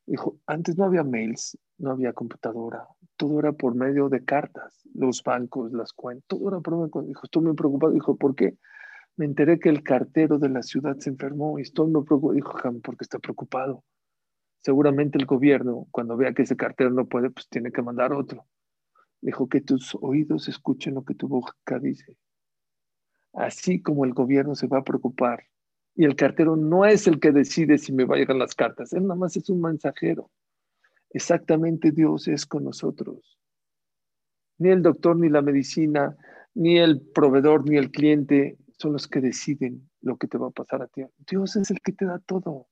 [0.07, 5.21] Dijo, antes no había mails, no había computadora, todo era por medio de cartas, los
[5.21, 7.93] bancos, las cuentas, todo era por medio Dijo, estoy muy preocupado.
[7.93, 8.57] Dijo, ¿por qué?
[9.15, 12.33] Me enteré que el cartero de la ciudad se enfermó y estoy muy preocupado.
[12.33, 13.83] Dijo, porque está preocupado.
[14.57, 18.47] Seguramente el gobierno, cuando vea que ese cartero no puede, pues tiene que mandar otro.
[19.21, 22.17] Dijo que tus oídos escuchen lo que tu boca dice.
[23.33, 25.43] Así como el gobierno se va a preocupar
[25.95, 28.93] y el cartero no es el que decide si me va a llegar las cartas,
[28.93, 30.31] él nada más es un mensajero.
[31.11, 33.37] Exactamente Dios es con nosotros.
[34.57, 36.15] Ni el doctor, ni la medicina,
[36.55, 40.51] ni el proveedor, ni el cliente son los que deciden lo que te va a
[40.51, 41.03] pasar a ti.
[41.29, 42.67] Dios es el que te da todo.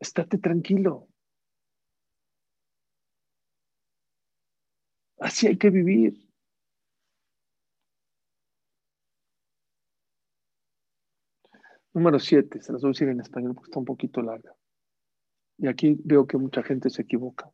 [0.00, 1.08] Estate tranquilo.
[5.20, 6.27] Así hay que vivir.
[11.98, 14.54] Número siete, se las voy a decir en español porque está un poquito larga.
[15.56, 17.50] Y aquí veo que mucha gente se equivoca.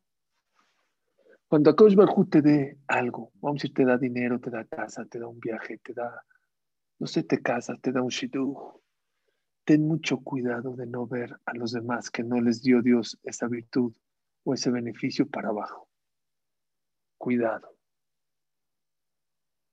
[1.48, 5.06] Cuando Akash Barhu te dé algo, vamos a decir, te da dinero, te da casa,
[5.06, 6.22] te da un viaje, te da,
[6.98, 8.82] no sé, te casas, te da un shidduch,
[9.64, 13.48] ten mucho cuidado de no ver a los demás que no les dio Dios esa
[13.48, 13.96] virtud
[14.42, 15.88] o ese beneficio para abajo
[17.16, 17.74] cuidado.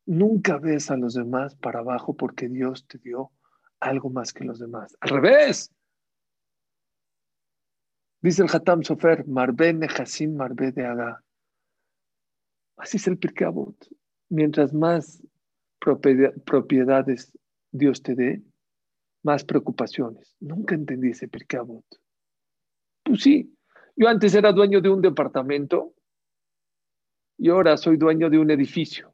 [0.05, 3.34] Nunca ves a los demás para abajo porque Dios te dio
[3.81, 4.95] algo más que los demás.
[5.01, 5.71] Al revés.
[8.21, 11.23] Dice el Hatam Sofer, Marbe Nehasim Marbe de Aga.
[12.77, 13.75] Así es el Pirkeabot.
[14.29, 15.21] Mientras más
[15.79, 17.37] propiedades
[17.71, 18.43] Dios te dé,
[19.23, 20.35] más preocupaciones.
[20.39, 21.85] Nunca entendí ese Pirkeabot.
[23.03, 23.55] Pues sí,
[23.95, 25.93] yo antes era dueño de un departamento
[27.37, 29.13] y ahora soy dueño de un edificio.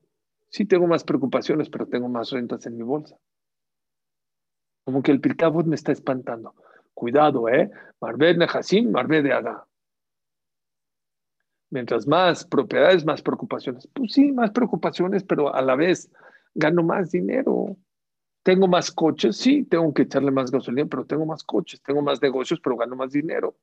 [0.49, 3.17] Sí tengo más preocupaciones, pero tengo más rentas en mi bolsa.
[4.87, 6.55] Como que el Pirkabot me está espantando.
[6.93, 7.69] Cuidado, ¿eh?
[7.99, 9.55] Marbed Nehasim, Marbed de.
[11.69, 13.85] Mientras más propiedades, más preocupaciones.
[13.93, 16.09] Pues sí, más preocupaciones, pero a la vez
[16.55, 17.75] gano más dinero.
[18.43, 21.81] Tengo más coches, sí, tengo que echarle más gasolina, pero tengo más coches.
[21.81, 23.57] Tengo más negocios, pero gano más dinero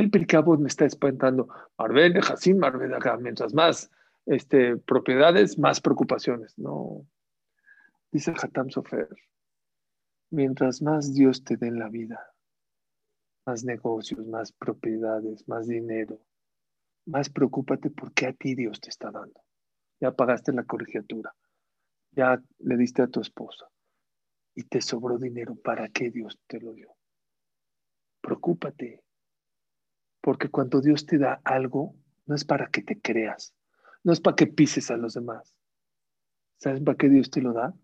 [0.00, 1.48] el Pirkabot me está espantando.
[1.78, 3.16] Marbel, Hasim, Marbel acá.
[3.16, 3.90] Mientras más
[4.26, 6.58] este, propiedades, más preocupaciones.
[6.58, 7.06] No.
[8.12, 9.08] Dice Hatam Sofer.
[10.30, 12.34] Mientras más Dios te dé en la vida,
[13.46, 16.20] más negocios, más propiedades, más dinero,
[17.06, 19.40] más preocúpate porque a ti Dios te está dando.
[20.00, 21.34] Ya pagaste la colegiatura,
[22.10, 23.68] ya le diste a tu esposa
[24.54, 25.54] y te sobró dinero.
[25.54, 26.96] ¿Para qué Dios te lo dio?
[28.20, 29.02] Preocúpate.
[30.20, 31.94] Porque cuando Dios te da algo,
[32.26, 33.54] no es para que te creas,
[34.02, 35.54] no es para que pises a los demás.
[36.58, 37.74] ¿Sabes para qué Dios te lo da?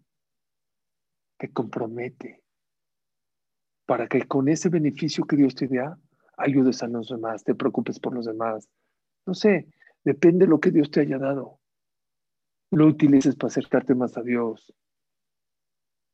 [1.42, 2.40] Te compromete.
[3.85, 5.98] Para que con ese beneficio que Dios te da,
[6.37, 8.68] ayudes a los demás, te preocupes por los demás.
[9.26, 9.66] No sé,
[10.05, 11.59] depende de lo que Dios te haya dado.
[12.70, 14.72] Lo utilices para acercarte más a Dios.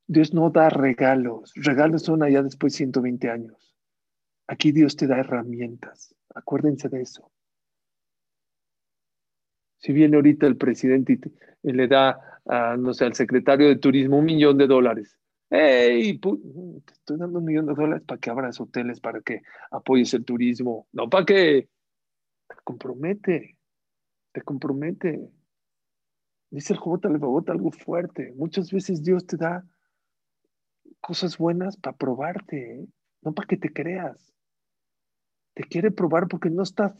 [0.06, 1.52] Dios no da regalos.
[1.56, 3.76] Regalos son allá después de 120 años.
[4.46, 6.14] Aquí Dios te da herramientas.
[6.34, 7.30] Acuérdense de eso.
[9.78, 11.18] Si viene ahorita el presidente
[11.62, 12.20] y, le da,
[12.78, 15.18] no sé, al secretario de turismo un millón de dólares.
[15.50, 16.18] ¡Ey!
[16.18, 20.24] Te estoy dando un millón de dólares para que abras hoteles, para que apoyes el
[20.24, 20.86] turismo.
[20.92, 21.68] No para que
[22.48, 23.56] te compromete.
[24.32, 25.30] Te compromete.
[26.50, 28.32] Dice el Jobot algo fuerte.
[28.36, 29.64] Muchas veces Dios te da
[31.00, 32.86] cosas buenas para probarte, ¿eh?
[33.22, 34.34] no para que te creas
[35.58, 36.92] te quiere probar porque no estás,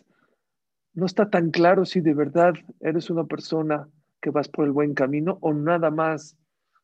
[0.98, 3.88] no está tan claro si de verdad eres una persona
[4.20, 6.36] que vas por el buen camino o nada más.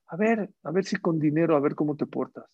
[0.07, 2.44] A ver, a ver si con dinero, a ver cómo te portas.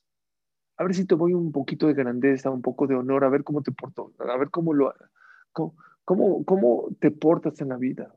[0.78, 3.44] A ver si te voy un poquito de grandeza, un poco de honor, a ver
[3.44, 4.94] cómo te porto, a ver cómo lo,
[5.52, 8.10] cómo, cómo, te portas en la vida.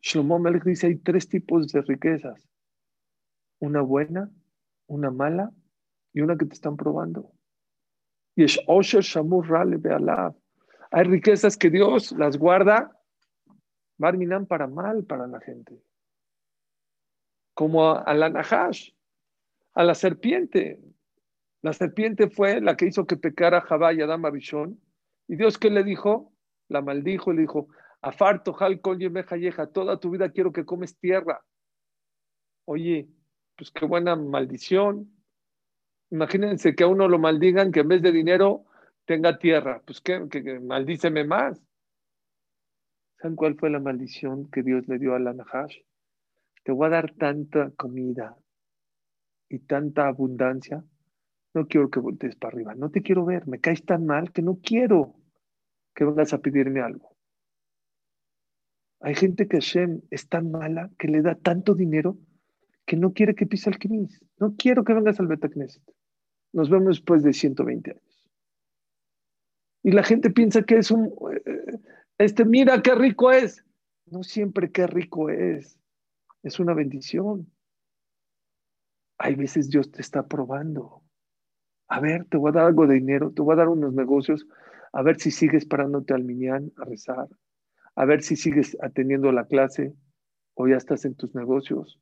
[0.00, 2.48] Shlomo Melech dice, hay tres tipos de riquezas.
[3.58, 4.30] Una buena,
[4.86, 5.50] una mala
[6.12, 7.32] y una que te están probando.
[8.36, 9.78] Y es Osher Shamur Rale
[10.90, 12.98] Hay riquezas que Dios las guarda,
[13.98, 15.82] Barminan para mal para la gente.
[17.52, 18.92] Como a, la Nahash,
[19.74, 20.80] a la serpiente.
[21.62, 24.80] La serpiente fue la que hizo que pecara Jabá y Adam Abishon.
[25.26, 26.32] ¿Y Dios qué le dijo?
[26.68, 27.68] La maldijo le dijo,
[28.00, 28.80] Afarto, Hal,
[29.72, 31.44] toda tu vida quiero que comes tierra.
[32.66, 33.08] Oye,
[33.56, 35.10] pues qué buena maldición.
[36.10, 38.67] Imagínense que a uno lo maldigan que en vez de dinero
[39.08, 39.82] tenga tierra.
[39.84, 41.60] Pues que, que, maldíceme más.
[43.16, 45.78] ¿Saben cuál fue la maldición que Dios le dio a la Nahash?
[46.62, 48.36] Te voy a dar tanta comida
[49.48, 50.84] y tanta abundancia.
[51.54, 52.74] No quiero que voltees para arriba.
[52.74, 53.48] No te quiero ver.
[53.48, 55.14] Me caes tan mal que no quiero
[55.94, 57.16] que vengas a pedirme algo.
[59.00, 62.18] Hay gente que Hashem es tan mala que le da tanto dinero
[62.84, 64.22] que no quiere que pise el Knis.
[64.38, 65.82] No quiero que vengas al Betacneset.
[66.52, 68.07] Nos vemos después de 120 años.
[69.82, 71.12] Y la gente piensa que es un...
[71.46, 71.78] Eh,
[72.18, 73.64] este, mira qué rico es.
[74.06, 75.78] No siempre qué rico es.
[76.42, 77.50] Es una bendición.
[79.18, 81.02] Hay veces Dios te está probando.
[81.88, 84.46] A ver, te voy a dar algo de dinero, te voy a dar unos negocios,
[84.92, 87.28] a ver si sigues parándote al Minyan a rezar,
[87.94, 89.94] a ver si sigues atendiendo la clase
[90.54, 91.98] o ya estás en tus negocios.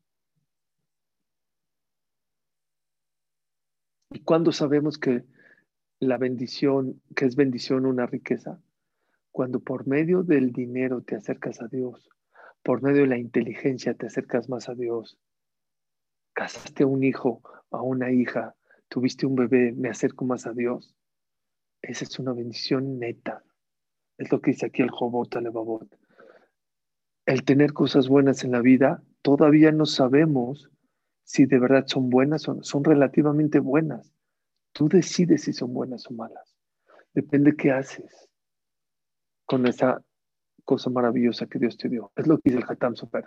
[4.11, 5.25] ¿Y cuándo sabemos que
[5.99, 8.61] la bendición, que es bendición una riqueza?
[9.31, 12.11] Cuando por medio del dinero te acercas a Dios,
[12.63, 15.19] por medio de la inteligencia te acercas más a Dios.
[16.35, 18.55] Casaste a un hijo, a una hija,
[18.89, 20.95] tuviste un bebé, me acerco más a Dios.
[21.83, 23.45] Esa es una bendición neta.
[24.19, 25.89] Es lo que dice aquí el Jobot Alebabot.
[27.27, 30.71] El tener cosas buenas en la vida, todavía no sabemos
[31.25, 34.16] si de verdad son buenas o son relativamente buenas.
[34.77, 36.55] Tú decides si son buenas o malas.
[37.15, 38.29] Depende qué haces
[39.47, 40.03] con esa
[40.65, 42.13] cosa maravillosa que Dios te dio.
[42.15, 43.25] Es lo que dice el Hatam Sofer.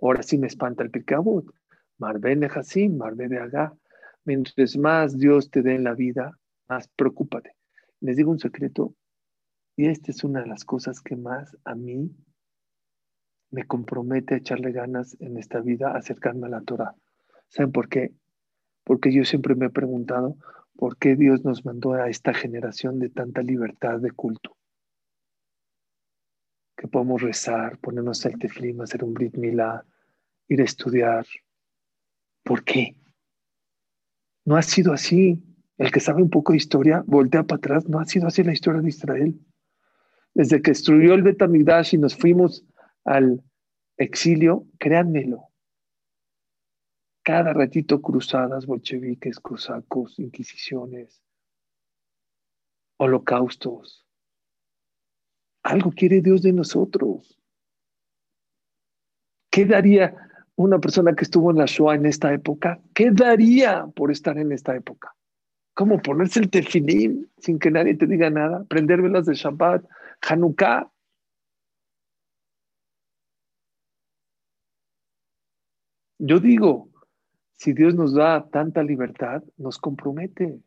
[0.00, 1.52] Ahora sí me espanta el Pirkabut.
[1.98, 3.76] Marbe Hasim, Marbe de Agá.
[4.24, 7.52] Mientras más Dios te dé en la vida, más preocúpate.
[8.00, 8.94] Les digo un secreto,
[9.76, 12.10] y esta es una de las cosas que más a mí
[13.50, 16.94] me compromete a echarle ganas en esta vida, acercarme a la Torah.
[17.48, 18.14] ¿Saben por qué?
[18.82, 20.36] Porque yo siempre me he preguntado
[20.76, 24.56] por qué Dios nos mandó a esta generación de tanta libertad de culto.
[26.76, 29.84] Que podemos rezar, ponernos el teflim, hacer un brit milá,
[30.48, 31.26] ir a estudiar.
[32.42, 32.96] ¿Por qué?
[34.44, 35.42] No ha sido así.
[35.78, 38.52] El que sabe un poco de historia, voltea para atrás, no ha sido así la
[38.52, 39.38] historia de Israel.
[40.32, 42.64] Desde que destruyó el Betamigdash y nos fuimos
[43.04, 43.42] al
[43.98, 45.48] exilio, créanmelo,
[47.26, 51.20] cada ratito cruzadas, bolcheviques, cosacos, inquisiciones,
[52.98, 54.06] holocaustos.
[55.64, 57.36] Algo quiere Dios de nosotros.
[59.50, 60.14] ¿Qué daría
[60.54, 62.80] una persona que estuvo en la Shoah en esta época?
[62.94, 65.12] ¿Qué daría por estar en esta época?
[65.74, 68.62] ¿Cómo ponerse el tefilim sin que nadie te diga nada?
[68.68, 69.84] Prender velas de Shabbat,
[70.20, 70.92] Hanukkah.
[76.18, 76.92] Yo digo,
[77.56, 80.60] si Dios nos da tanta libertad, nos compromete.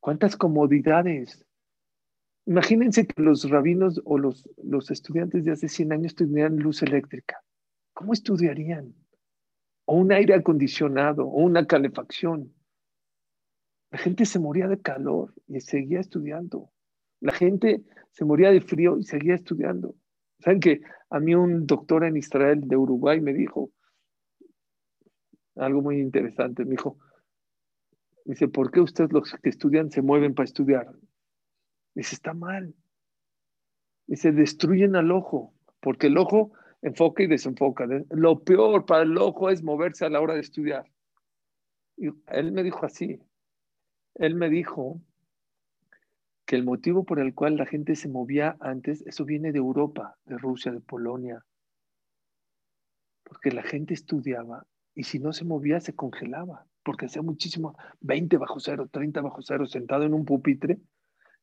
[0.00, 1.44] ¿Cuántas comodidades?
[2.46, 7.42] Imagínense que los rabinos o los, los estudiantes de hace 100 años tuvieran luz eléctrica.
[7.94, 8.94] ¿Cómo estudiarían?
[9.84, 12.52] O un aire acondicionado, o una calefacción.
[13.90, 16.70] La gente se moría de calor y seguía estudiando.
[17.20, 19.94] La gente se moría de frío y seguía estudiando.
[20.40, 23.70] ¿Saben que a mí un doctor en Israel de Uruguay me dijo
[25.58, 26.64] algo muy interesante?
[26.64, 26.98] Me dijo,
[28.24, 30.92] dice, ¿por qué ustedes los que estudian se mueven para estudiar?
[31.94, 32.74] Dice, está mal.
[34.06, 36.52] Dice, destruyen al ojo, porque el ojo
[36.82, 37.86] enfoca y desenfoca.
[38.10, 40.90] Lo peor para el ojo es moverse a la hora de estudiar.
[41.96, 43.20] Y él me dijo así,
[44.14, 45.00] él me dijo
[46.46, 50.16] que el motivo por el cual la gente se movía antes, eso viene de Europa,
[50.24, 51.44] de Rusia, de Polonia,
[53.22, 54.66] porque la gente estudiaba
[54.98, 59.40] y si no se movía se congelaba, porque hacía muchísimo, 20 bajo cero, 30 bajo
[59.42, 60.80] cero, sentado en un pupitre,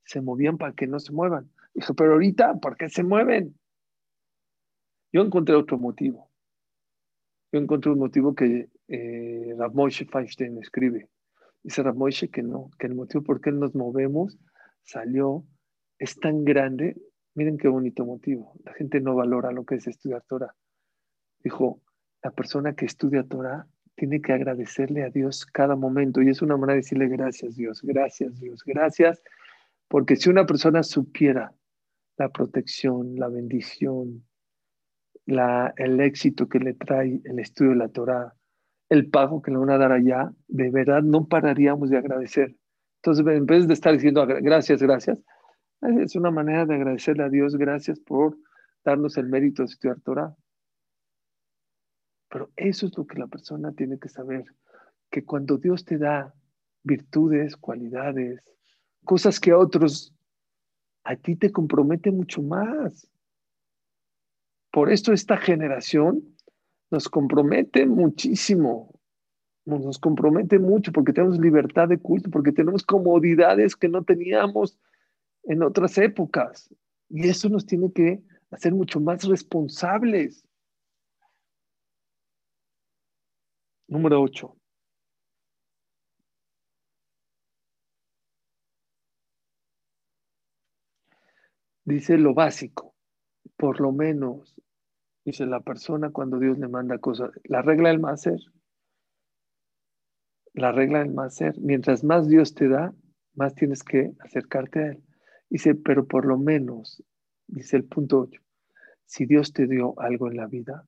[0.04, 1.50] se movían para que no se muevan.
[1.74, 3.58] Dijo, pero ahorita, ¿por qué se mueven?
[5.14, 6.30] Yo encontré otro motivo.
[7.54, 11.08] Yo encontré un motivo que eh, Rav Moshe Feinstein escribe.
[11.64, 14.38] Dice Ramoishe que no, que el motivo por qué nos movemos
[14.84, 15.46] salió,
[15.98, 17.02] es tan grande.
[17.36, 18.54] Miren qué bonito motivo.
[18.66, 20.54] La gente no valora lo que es estudiar Torah.
[21.42, 21.80] Dijo,
[22.26, 26.58] la persona que estudia Torah tiene que agradecerle a Dios cada momento y es una
[26.58, 29.22] manera de decirle gracias Dios, gracias Dios, gracias,
[29.88, 31.54] porque si una persona supiera
[32.18, 34.26] la protección, la bendición,
[35.28, 38.34] la, el éxito que le trae el estudio de la Torah,
[38.90, 42.56] el pago que le van a dar allá, de verdad no pararíamos de agradecer.
[43.04, 45.22] Entonces, en vez de estar diciendo gracias, gracias,
[45.84, 48.36] es una manera de agradecerle a Dios, gracias por
[48.84, 50.36] darnos el mérito de estudiar Torah.
[52.36, 54.44] Pero eso es lo que la persona tiene que saber,
[55.10, 56.36] que cuando Dios te da
[56.84, 58.44] virtudes, cualidades,
[59.06, 60.14] cosas que a otros,
[61.06, 63.10] a ti te compromete mucho más.
[64.70, 66.36] Por esto esta generación
[66.92, 69.00] nos compromete muchísimo,
[69.64, 74.78] nos compromete mucho porque tenemos libertad de culto, porque tenemos comodidades que no teníamos
[75.44, 76.70] en otras épocas.
[77.08, 78.22] Y eso nos tiene que
[78.52, 80.46] hacer mucho más responsables.
[83.88, 84.56] Número 8.
[91.86, 92.96] Dice lo básico,
[93.58, 94.56] por lo menos,
[95.24, 98.40] dice la persona cuando Dios le manda cosas, la regla del máser,
[100.54, 102.92] la regla del máser, mientras más Dios te da,
[103.36, 105.04] más tienes que acercarte a Él.
[105.48, 107.04] Dice, pero por lo menos,
[107.46, 108.42] dice el punto 8,
[109.06, 110.88] si Dios te dio algo en la vida,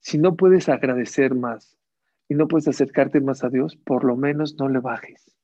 [0.00, 1.78] si no puedes agradecer más,
[2.28, 5.36] y no puedes acercarte más a Dios, por lo menos no le bajes.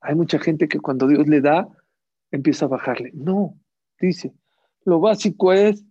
[0.00, 1.68] Hay mucha gente que cuando Dios le da,
[2.30, 3.10] empieza a bajarle.
[3.14, 3.58] No,
[4.00, 4.34] dice,
[4.84, 5.84] lo básico es,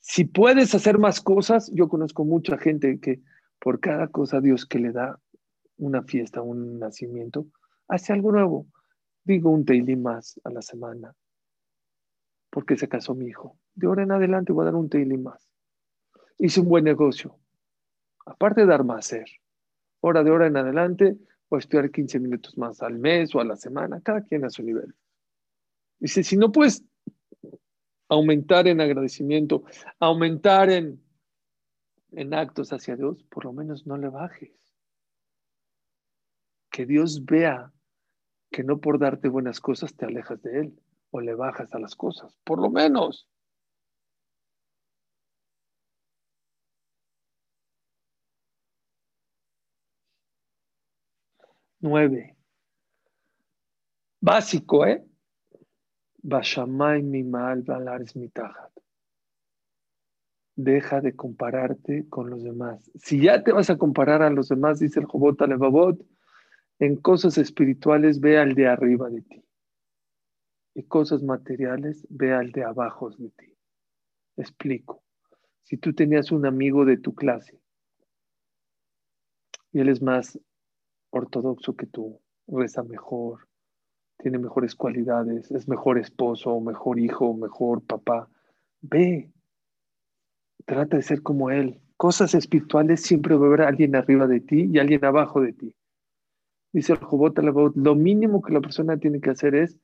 [0.00, 3.20] si puedes hacer más cosas, yo conozco mucha gente que
[3.58, 5.18] por cada cosa Dios que le da
[5.76, 7.46] una fiesta, un nacimiento,
[7.88, 8.66] hace algo nuevo.
[9.24, 11.14] Digo un daily más a la semana,
[12.50, 13.58] porque se casó mi hijo.
[13.74, 15.46] De ahora en adelante voy a dar un daily más.
[16.38, 17.38] Hice un buen negocio.
[18.24, 19.26] Aparte de dar más ser,
[20.00, 21.16] hora de hora en adelante,
[21.48, 24.62] o estudiar 15 minutos más al mes o a la semana, cada quien a su
[24.62, 24.94] nivel.
[25.98, 26.84] Dice, si no puedes
[28.08, 29.64] aumentar en agradecimiento,
[29.98, 31.02] aumentar en,
[32.12, 34.52] en actos hacia Dios, por lo menos no le bajes.
[36.70, 37.72] Que Dios vea
[38.50, 40.80] que no por darte buenas cosas te alejas de Él
[41.10, 43.28] o le bajas a las cosas, por lo menos.
[51.80, 52.36] Nueve.
[54.20, 55.04] Básico, ¿eh?
[56.22, 58.30] Bashamay mi mal valares mi
[60.56, 62.90] Deja de compararte con los demás.
[62.96, 66.04] Si ya te vas a comparar a los demás, dice el Jobot Alevabot,
[66.80, 69.44] en cosas espirituales ve al de arriba de ti.
[70.74, 73.56] Y cosas materiales ve al de abajo de ti.
[74.36, 75.04] Explico.
[75.62, 77.60] Si tú tenías un amigo de tu clase
[79.72, 80.38] y él es más
[81.10, 83.48] ortodoxo que tú, reza mejor,
[84.18, 88.28] tiene mejores cualidades, es mejor esposo, mejor hijo, mejor papá.
[88.80, 89.30] Ve,
[90.66, 91.80] trata de ser como él.
[91.96, 95.74] Cosas espirituales siempre va a haber alguien arriba de ti y alguien abajo de ti.
[96.72, 97.38] Dice el Jobot
[97.76, 99.78] lo mínimo que la persona tiene que hacer es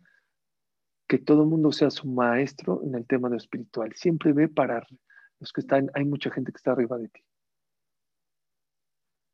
[1.09, 3.93] que todo el mundo sea su maestro en el tema de lo espiritual.
[3.95, 4.87] Siempre ve para
[5.41, 7.21] los que están, hay mucha gente que está arriba de ti.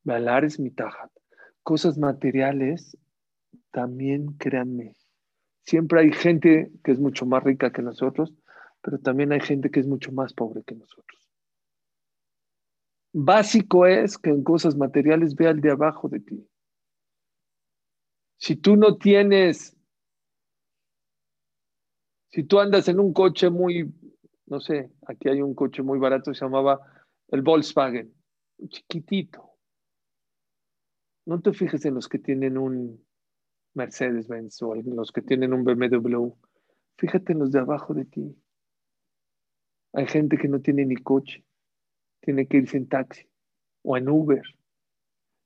[0.04, 0.70] Balar es mi
[1.62, 2.96] cosas materiales,
[3.70, 4.96] también créanme,
[5.62, 8.34] siempre hay gente que es mucho más rica que nosotros,
[8.82, 11.28] pero también hay gente que es mucho más pobre que nosotros.
[13.12, 16.48] Básico es que en cosas materiales vea el de abajo de ti.
[18.38, 19.76] Si tú no tienes,
[22.30, 23.92] si tú andas en un coche muy,
[24.46, 26.80] no sé, aquí hay un coche muy barato, se llamaba
[27.28, 28.14] el Volkswagen,
[28.68, 29.49] chiquitito
[31.26, 33.04] no te fijes en los que tienen un
[33.74, 36.30] Mercedes-Benz o los que tienen un BMW.
[36.98, 38.36] Fíjate en los de abajo de ti.
[39.92, 41.44] Hay gente que no tiene ni coche,
[42.20, 43.28] tiene que irse en taxi
[43.82, 44.42] o en Uber.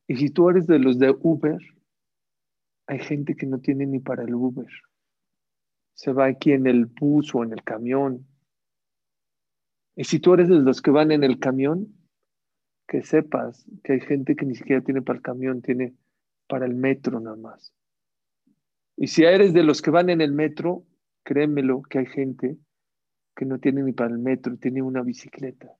[0.07, 1.59] Y si tú eres de los de Uber,
[2.87, 4.69] hay gente que no tiene ni para el Uber.
[5.95, 8.27] Se va aquí en el bus o en el camión.
[9.97, 11.95] Y si tú eres de los que van en el camión,
[12.87, 15.95] que sepas que hay gente que ni siquiera tiene para el camión, tiene
[16.47, 17.73] para el metro nada más.
[18.97, 20.85] Y si eres de los que van en el metro,
[21.25, 22.57] créemelo que hay gente
[23.35, 25.77] que no tiene ni para el metro, tiene una bicicleta.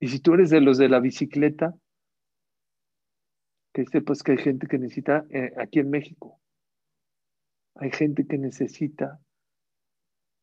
[0.00, 1.74] Y si tú eres de los de la bicicleta,
[3.74, 6.40] que sepas que hay gente que necesita, eh, aquí en México,
[7.74, 9.20] hay gente que necesita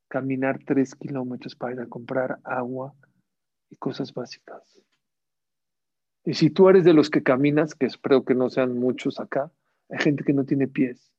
[0.08, 2.94] caminar tres kilómetros para ir a comprar agua
[3.70, 4.82] y cosas básicas.
[6.26, 9.52] Y si tú eres de los que caminas, que espero que no sean muchos acá,
[9.90, 11.12] hay gente que no tiene pies.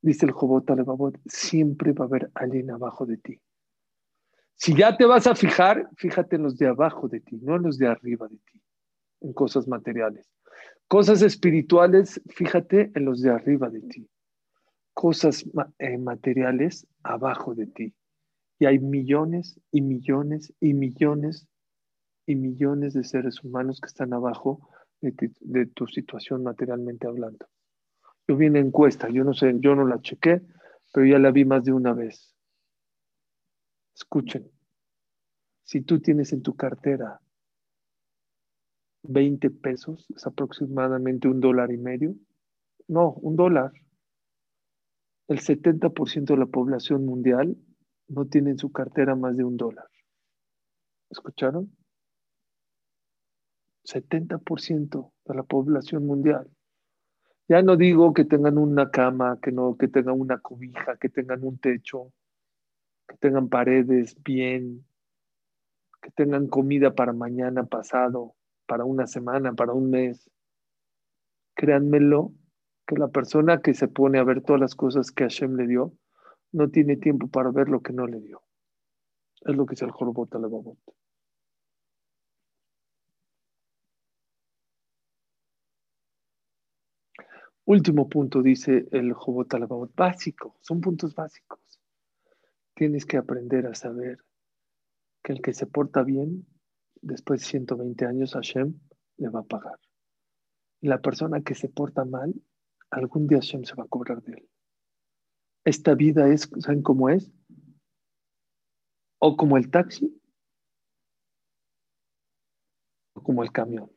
[0.00, 3.40] Dice el Jobot Alebabot, siempre va a haber alguien abajo de ti.
[4.56, 7.62] Si ya te vas a fijar, fíjate en los de abajo de ti, no en
[7.62, 8.60] los de arriba de ti,
[9.20, 10.28] en cosas materiales.
[10.88, 14.08] Cosas espirituales, fíjate en los de arriba de ti.
[14.92, 15.44] Cosas
[15.78, 17.94] eh, materiales abajo de ti.
[18.58, 21.48] Y hay millones y millones y millones
[22.26, 24.68] y millones de seres humanos que están abajo
[25.00, 27.46] de, tu situación materialmente hablando.
[28.28, 30.42] Yo vi una encuesta, yo no sé, yo no la chequé,
[30.92, 32.34] pero ya la vi más de una vez.
[33.94, 34.50] Escuchen,
[35.64, 37.20] si tú tienes en tu cartera
[39.02, 42.14] 20 pesos, es aproximadamente un dólar y medio,
[42.86, 43.72] no, un dólar.
[45.28, 47.56] El 70% de la población mundial
[48.08, 49.86] no tiene en su cartera más de un dólar.
[51.10, 51.70] ¿Escucharon?
[53.84, 56.48] 70% de la población mundial.
[57.48, 61.44] Ya no digo que tengan una cama, que no, que tengan una cobija, que tengan
[61.44, 62.12] un techo,
[63.08, 64.86] que tengan paredes bien,
[66.00, 68.34] que tengan comida para mañana pasado,
[68.66, 70.30] para una semana, para un mes.
[71.54, 72.32] Créanmelo,
[72.86, 75.92] que la persona que se pone a ver todas las cosas que Hashem le dio,
[76.52, 78.42] no tiene tiempo para ver lo que no le dio.
[79.42, 80.78] Es lo que es el Jorobot Alababot.
[87.64, 91.60] Último punto, dice el Jobot Alababot, básico, son puntos básicos.
[92.74, 94.18] Tienes que aprender a saber
[95.22, 96.46] que el que se porta bien,
[97.00, 98.74] después de 120 años, Hashem
[99.18, 99.78] le va a pagar.
[100.80, 102.34] Y la persona que se porta mal,
[102.90, 104.48] algún día Hashem se va a cobrar de él.
[105.64, 107.32] Esta vida es, ¿saben cómo es?
[109.20, 110.20] O como el taxi,
[113.14, 113.92] o como el camión.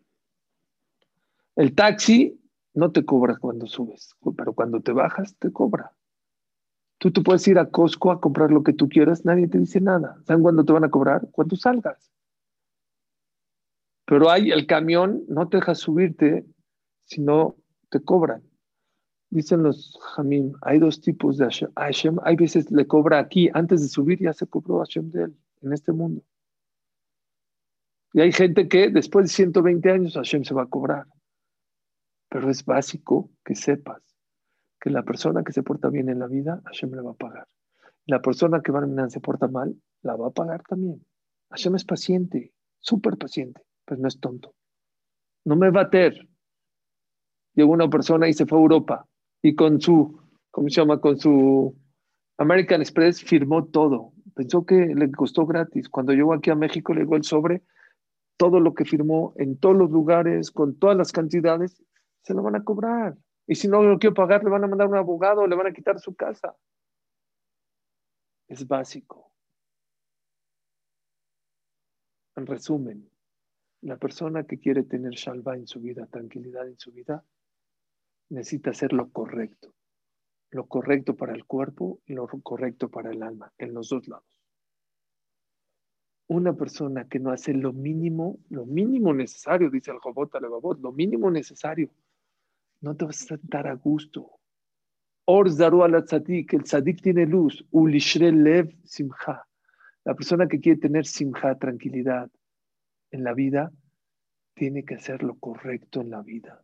[1.55, 2.39] El taxi
[2.75, 5.93] no te cobra cuando subes, pero cuando te bajas, te cobra.
[6.97, 9.81] Tú te puedes ir a Costco a comprar lo que tú quieras, nadie te dice
[9.81, 10.17] nada.
[10.25, 11.27] ¿Saben cuándo te van a cobrar?
[11.31, 12.11] Cuando salgas.
[14.05, 16.45] Pero hay el camión, no te deja subirte,
[17.05, 17.55] sino
[17.89, 18.43] te cobran.
[19.29, 22.17] Dicen los Jamim, hay dos tipos de Hashem.
[22.23, 25.73] Hay veces le cobra aquí, antes de subir ya se cobró Hashem de él, en
[25.73, 26.21] este mundo.
[28.13, 31.07] Y hay gente que después de 120 años Hashem se va a cobrar.
[32.35, 34.03] Pero es básico que sepas
[34.81, 37.47] que la persona que se porta bien en la vida, Hashem le va a pagar.
[38.07, 41.01] La persona que va se porta mal, la va a pagar también.
[41.51, 44.53] Hashem es paciente, súper paciente, pero no es tonto.
[45.45, 46.27] No me va a ter.
[47.53, 49.07] Llegó una persona y se fue a Europa
[49.41, 50.19] y con su,
[50.51, 50.99] ¿cómo se llama?
[50.99, 51.73] Con su
[52.37, 54.11] American Express firmó todo.
[54.33, 55.87] Pensó que le costó gratis.
[55.87, 57.63] Cuando llegó aquí a México, le llegó el sobre,
[58.35, 61.81] todo lo que firmó en todos los lugares, con todas las cantidades,
[62.25, 63.15] se lo van a cobrar.
[63.47, 65.73] Y si no lo quiero pagar, le van a mandar un abogado, le van a
[65.73, 66.55] quitar su casa.
[68.47, 69.31] Es básico.
[72.35, 73.09] En resumen,
[73.81, 77.23] la persona que quiere tener shalva en su vida, tranquilidad en su vida,
[78.29, 79.73] necesita hacer lo correcto.
[80.49, 84.25] Lo correcto para el cuerpo y lo correcto para el alma, en los dos lados.
[86.27, 90.91] Una persona que no hace lo mínimo, lo mínimo necesario, dice el Jobot Alebabot, lo
[90.91, 91.91] mínimo necesario
[92.85, 94.39] no te vas a sentar a gusto.
[95.25, 99.41] Or zaru al tzadik, el tzadik tiene luz, ulishre lev simcha.
[100.05, 102.29] La persona que quiere tener simcha, tranquilidad
[103.09, 103.71] en la vida,
[104.53, 106.63] tiene que hacer lo correcto en la vida.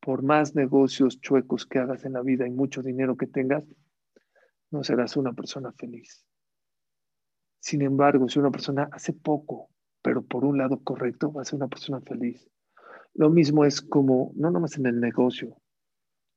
[0.00, 3.64] Por más negocios chuecos que hagas en la vida y mucho dinero que tengas,
[4.70, 6.26] no serás una persona feliz.
[7.58, 9.70] Sin embargo, si una persona hace poco,
[10.02, 12.51] pero por un lado correcto, va a ser una persona feliz.
[13.14, 15.56] Lo mismo es como, no nomás en el negocio,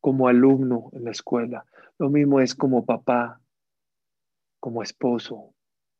[0.01, 1.65] como alumno en la escuela.
[1.97, 3.41] Lo mismo es como papá,
[4.59, 5.53] como esposo,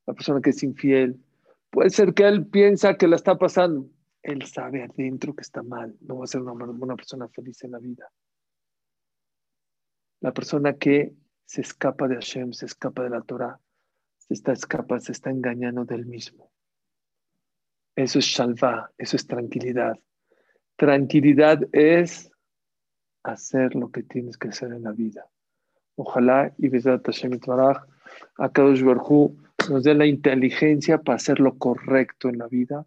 [0.05, 1.23] la persona que es infiel.
[1.69, 3.89] Puede ser que él piensa que la está pasando.
[4.21, 5.95] Él sabe adentro que está mal.
[6.01, 8.09] No va a ser una, una persona feliz en la vida.
[10.21, 11.15] La persona que
[11.45, 13.59] se escapa de Hashem, se escapa de la Torah,
[14.17, 16.51] se está escapa, se está engañando del mismo.
[17.95, 19.99] Eso es shalva, eso es tranquilidad.
[20.77, 22.31] Tranquilidad es
[23.23, 25.27] hacer lo que tienes que hacer en la vida.
[25.95, 27.77] Ojalá y Besat Hashem Itbaraj,
[28.37, 29.37] Akadosh Barhu
[29.69, 32.85] nos dé la inteligencia para hacer lo correcto en la vida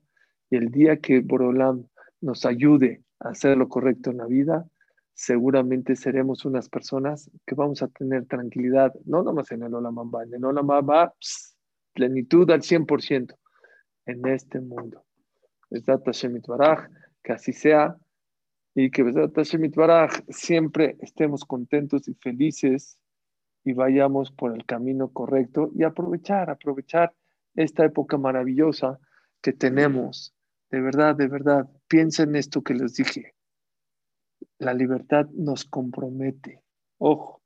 [0.50, 1.86] y el día que Borolam
[2.20, 4.68] nos ayude hacer lo correcto en la vida,
[5.14, 10.34] seguramente seremos unas personas que vamos a tener tranquilidad, no nomás en el Olamamba, en
[10.34, 11.14] el Olamamba,
[11.94, 13.34] plenitud al 100%
[14.06, 15.04] en este mundo.
[17.22, 17.96] Que así sea
[18.74, 19.04] y que
[20.28, 22.98] siempre estemos contentos y felices
[23.64, 27.12] y vayamos por el camino correcto y aprovechar, aprovechar
[27.54, 28.98] esta época maravillosa
[29.40, 30.34] que tenemos.
[30.70, 33.34] De verdad, de verdad, piensen esto que les dije.
[34.58, 36.62] La libertad nos compromete.
[36.98, 37.42] Ojo,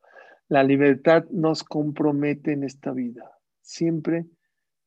[0.48, 3.38] la libertad nos compromete en esta vida.
[3.62, 4.26] Siempre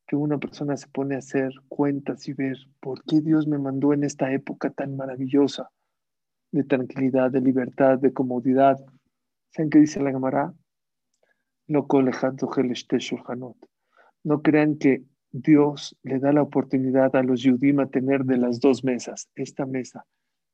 [0.06, 3.92] que una persona se pone a hacer cuentas y ver por qué Dios me mandó
[3.92, 5.70] en esta época tan maravillosa
[6.52, 8.78] de tranquilidad, de libertad, de comodidad.
[9.50, 10.54] ¿Saben qué dice la Gemara?
[11.66, 11.86] No
[14.42, 15.02] crean que
[15.32, 19.66] Dios le da la oportunidad a los Yudim a tener de las dos mesas, esta
[19.66, 20.06] mesa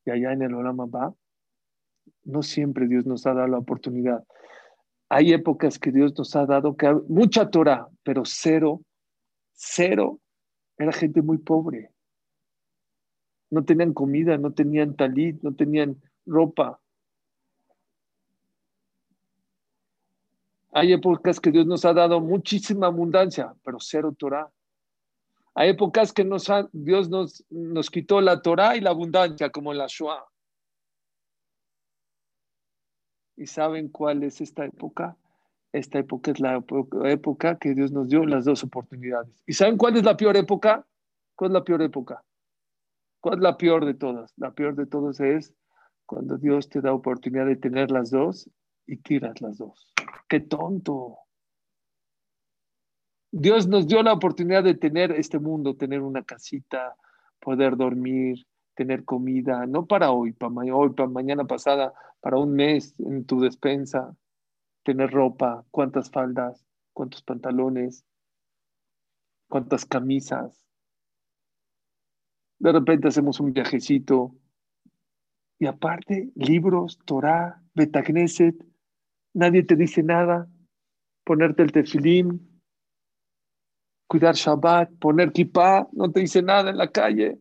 [0.04, 1.14] y allá en el Olama va.
[2.24, 4.24] No siempre Dios nos ha dado la oportunidad.
[5.08, 8.82] Hay épocas que Dios nos ha dado que mucha Torah, pero cero,
[9.52, 10.20] cero.
[10.78, 11.90] Era gente muy pobre.
[13.50, 16.80] No tenían comida, no tenían talit, no tenían ropa.
[20.72, 24.50] Hay épocas que Dios nos ha dado muchísima abundancia, pero cero Torah.
[25.54, 26.26] Hay épocas que
[26.72, 30.24] Dios nos, nos quitó la Torah y la abundancia, como la Shoah.
[33.36, 35.16] ¿Y saben cuál es esta época?
[35.72, 36.62] Esta época es la
[37.04, 39.42] época que Dios nos dio las dos oportunidades.
[39.46, 40.86] ¿Y saben cuál es la peor época?
[41.34, 42.22] ¿Cuál es la peor época?
[43.20, 44.32] ¿Cuál es la peor de todas?
[44.36, 45.54] La peor de todas es
[46.04, 48.50] cuando Dios te da oportunidad de tener las dos
[48.86, 49.92] y tiras las dos.
[50.28, 51.18] ¡Qué tonto!
[53.30, 56.96] Dios nos dio la oportunidad de tener este mundo, tener una casita,
[57.40, 62.94] poder dormir, tener comida, no para hoy, para hoy, para mañana pasada, para un mes
[62.98, 64.14] en tu despensa,
[64.82, 68.04] tener ropa, cuántas faldas, cuántos pantalones,
[69.48, 70.66] cuántas camisas.
[72.58, 74.34] De repente hacemos un viajecito.
[75.58, 78.56] Y aparte, libros, Torah, Betagneset,
[79.34, 80.48] nadie te dice nada.
[81.24, 82.60] Ponerte el tefilín,
[84.08, 87.40] cuidar Shabbat, poner kippah, no te dice nada en la calle.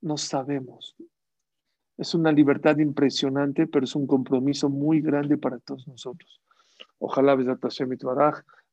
[0.00, 0.96] No sabemos.
[1.96, 6.40] Es una libertad impresionante, pero es un compromiso muy grande para todos nosotros.
[6.98, 7.36] Ojalá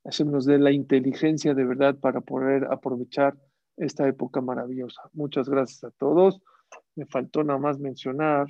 [0.04, 3.36] Hashem nos dé la inteligencia de verdad para poder aprovechar
[3.78, 5.02] esta época maravillosa.
[5.14, 6.42] Muchas gracias a todos.
[6.96, 8.48] Me faltó nada más mencionar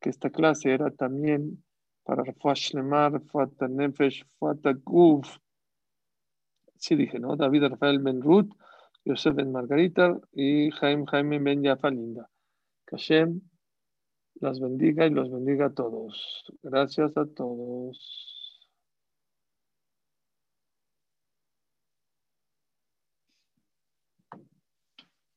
[0.00, 1.64] que esta clase era también
[2.04, 5.38] para Rafash Lemar, Fata Nefesh, Fata Guf,
[6.78, 7.36] sí dije, ¿no?
[7.36, 8.50] David Rafael Ben Ruth,
[9.04, 12.28] Yosef Ben Margarita y Jaime Jaime Ben Yafalinda.
[12.86, 13.40] Que Hashem
[14.40, 16.44] las bendiga y los bendiga a todos.
[16.62, 18.37] Gracias a todos.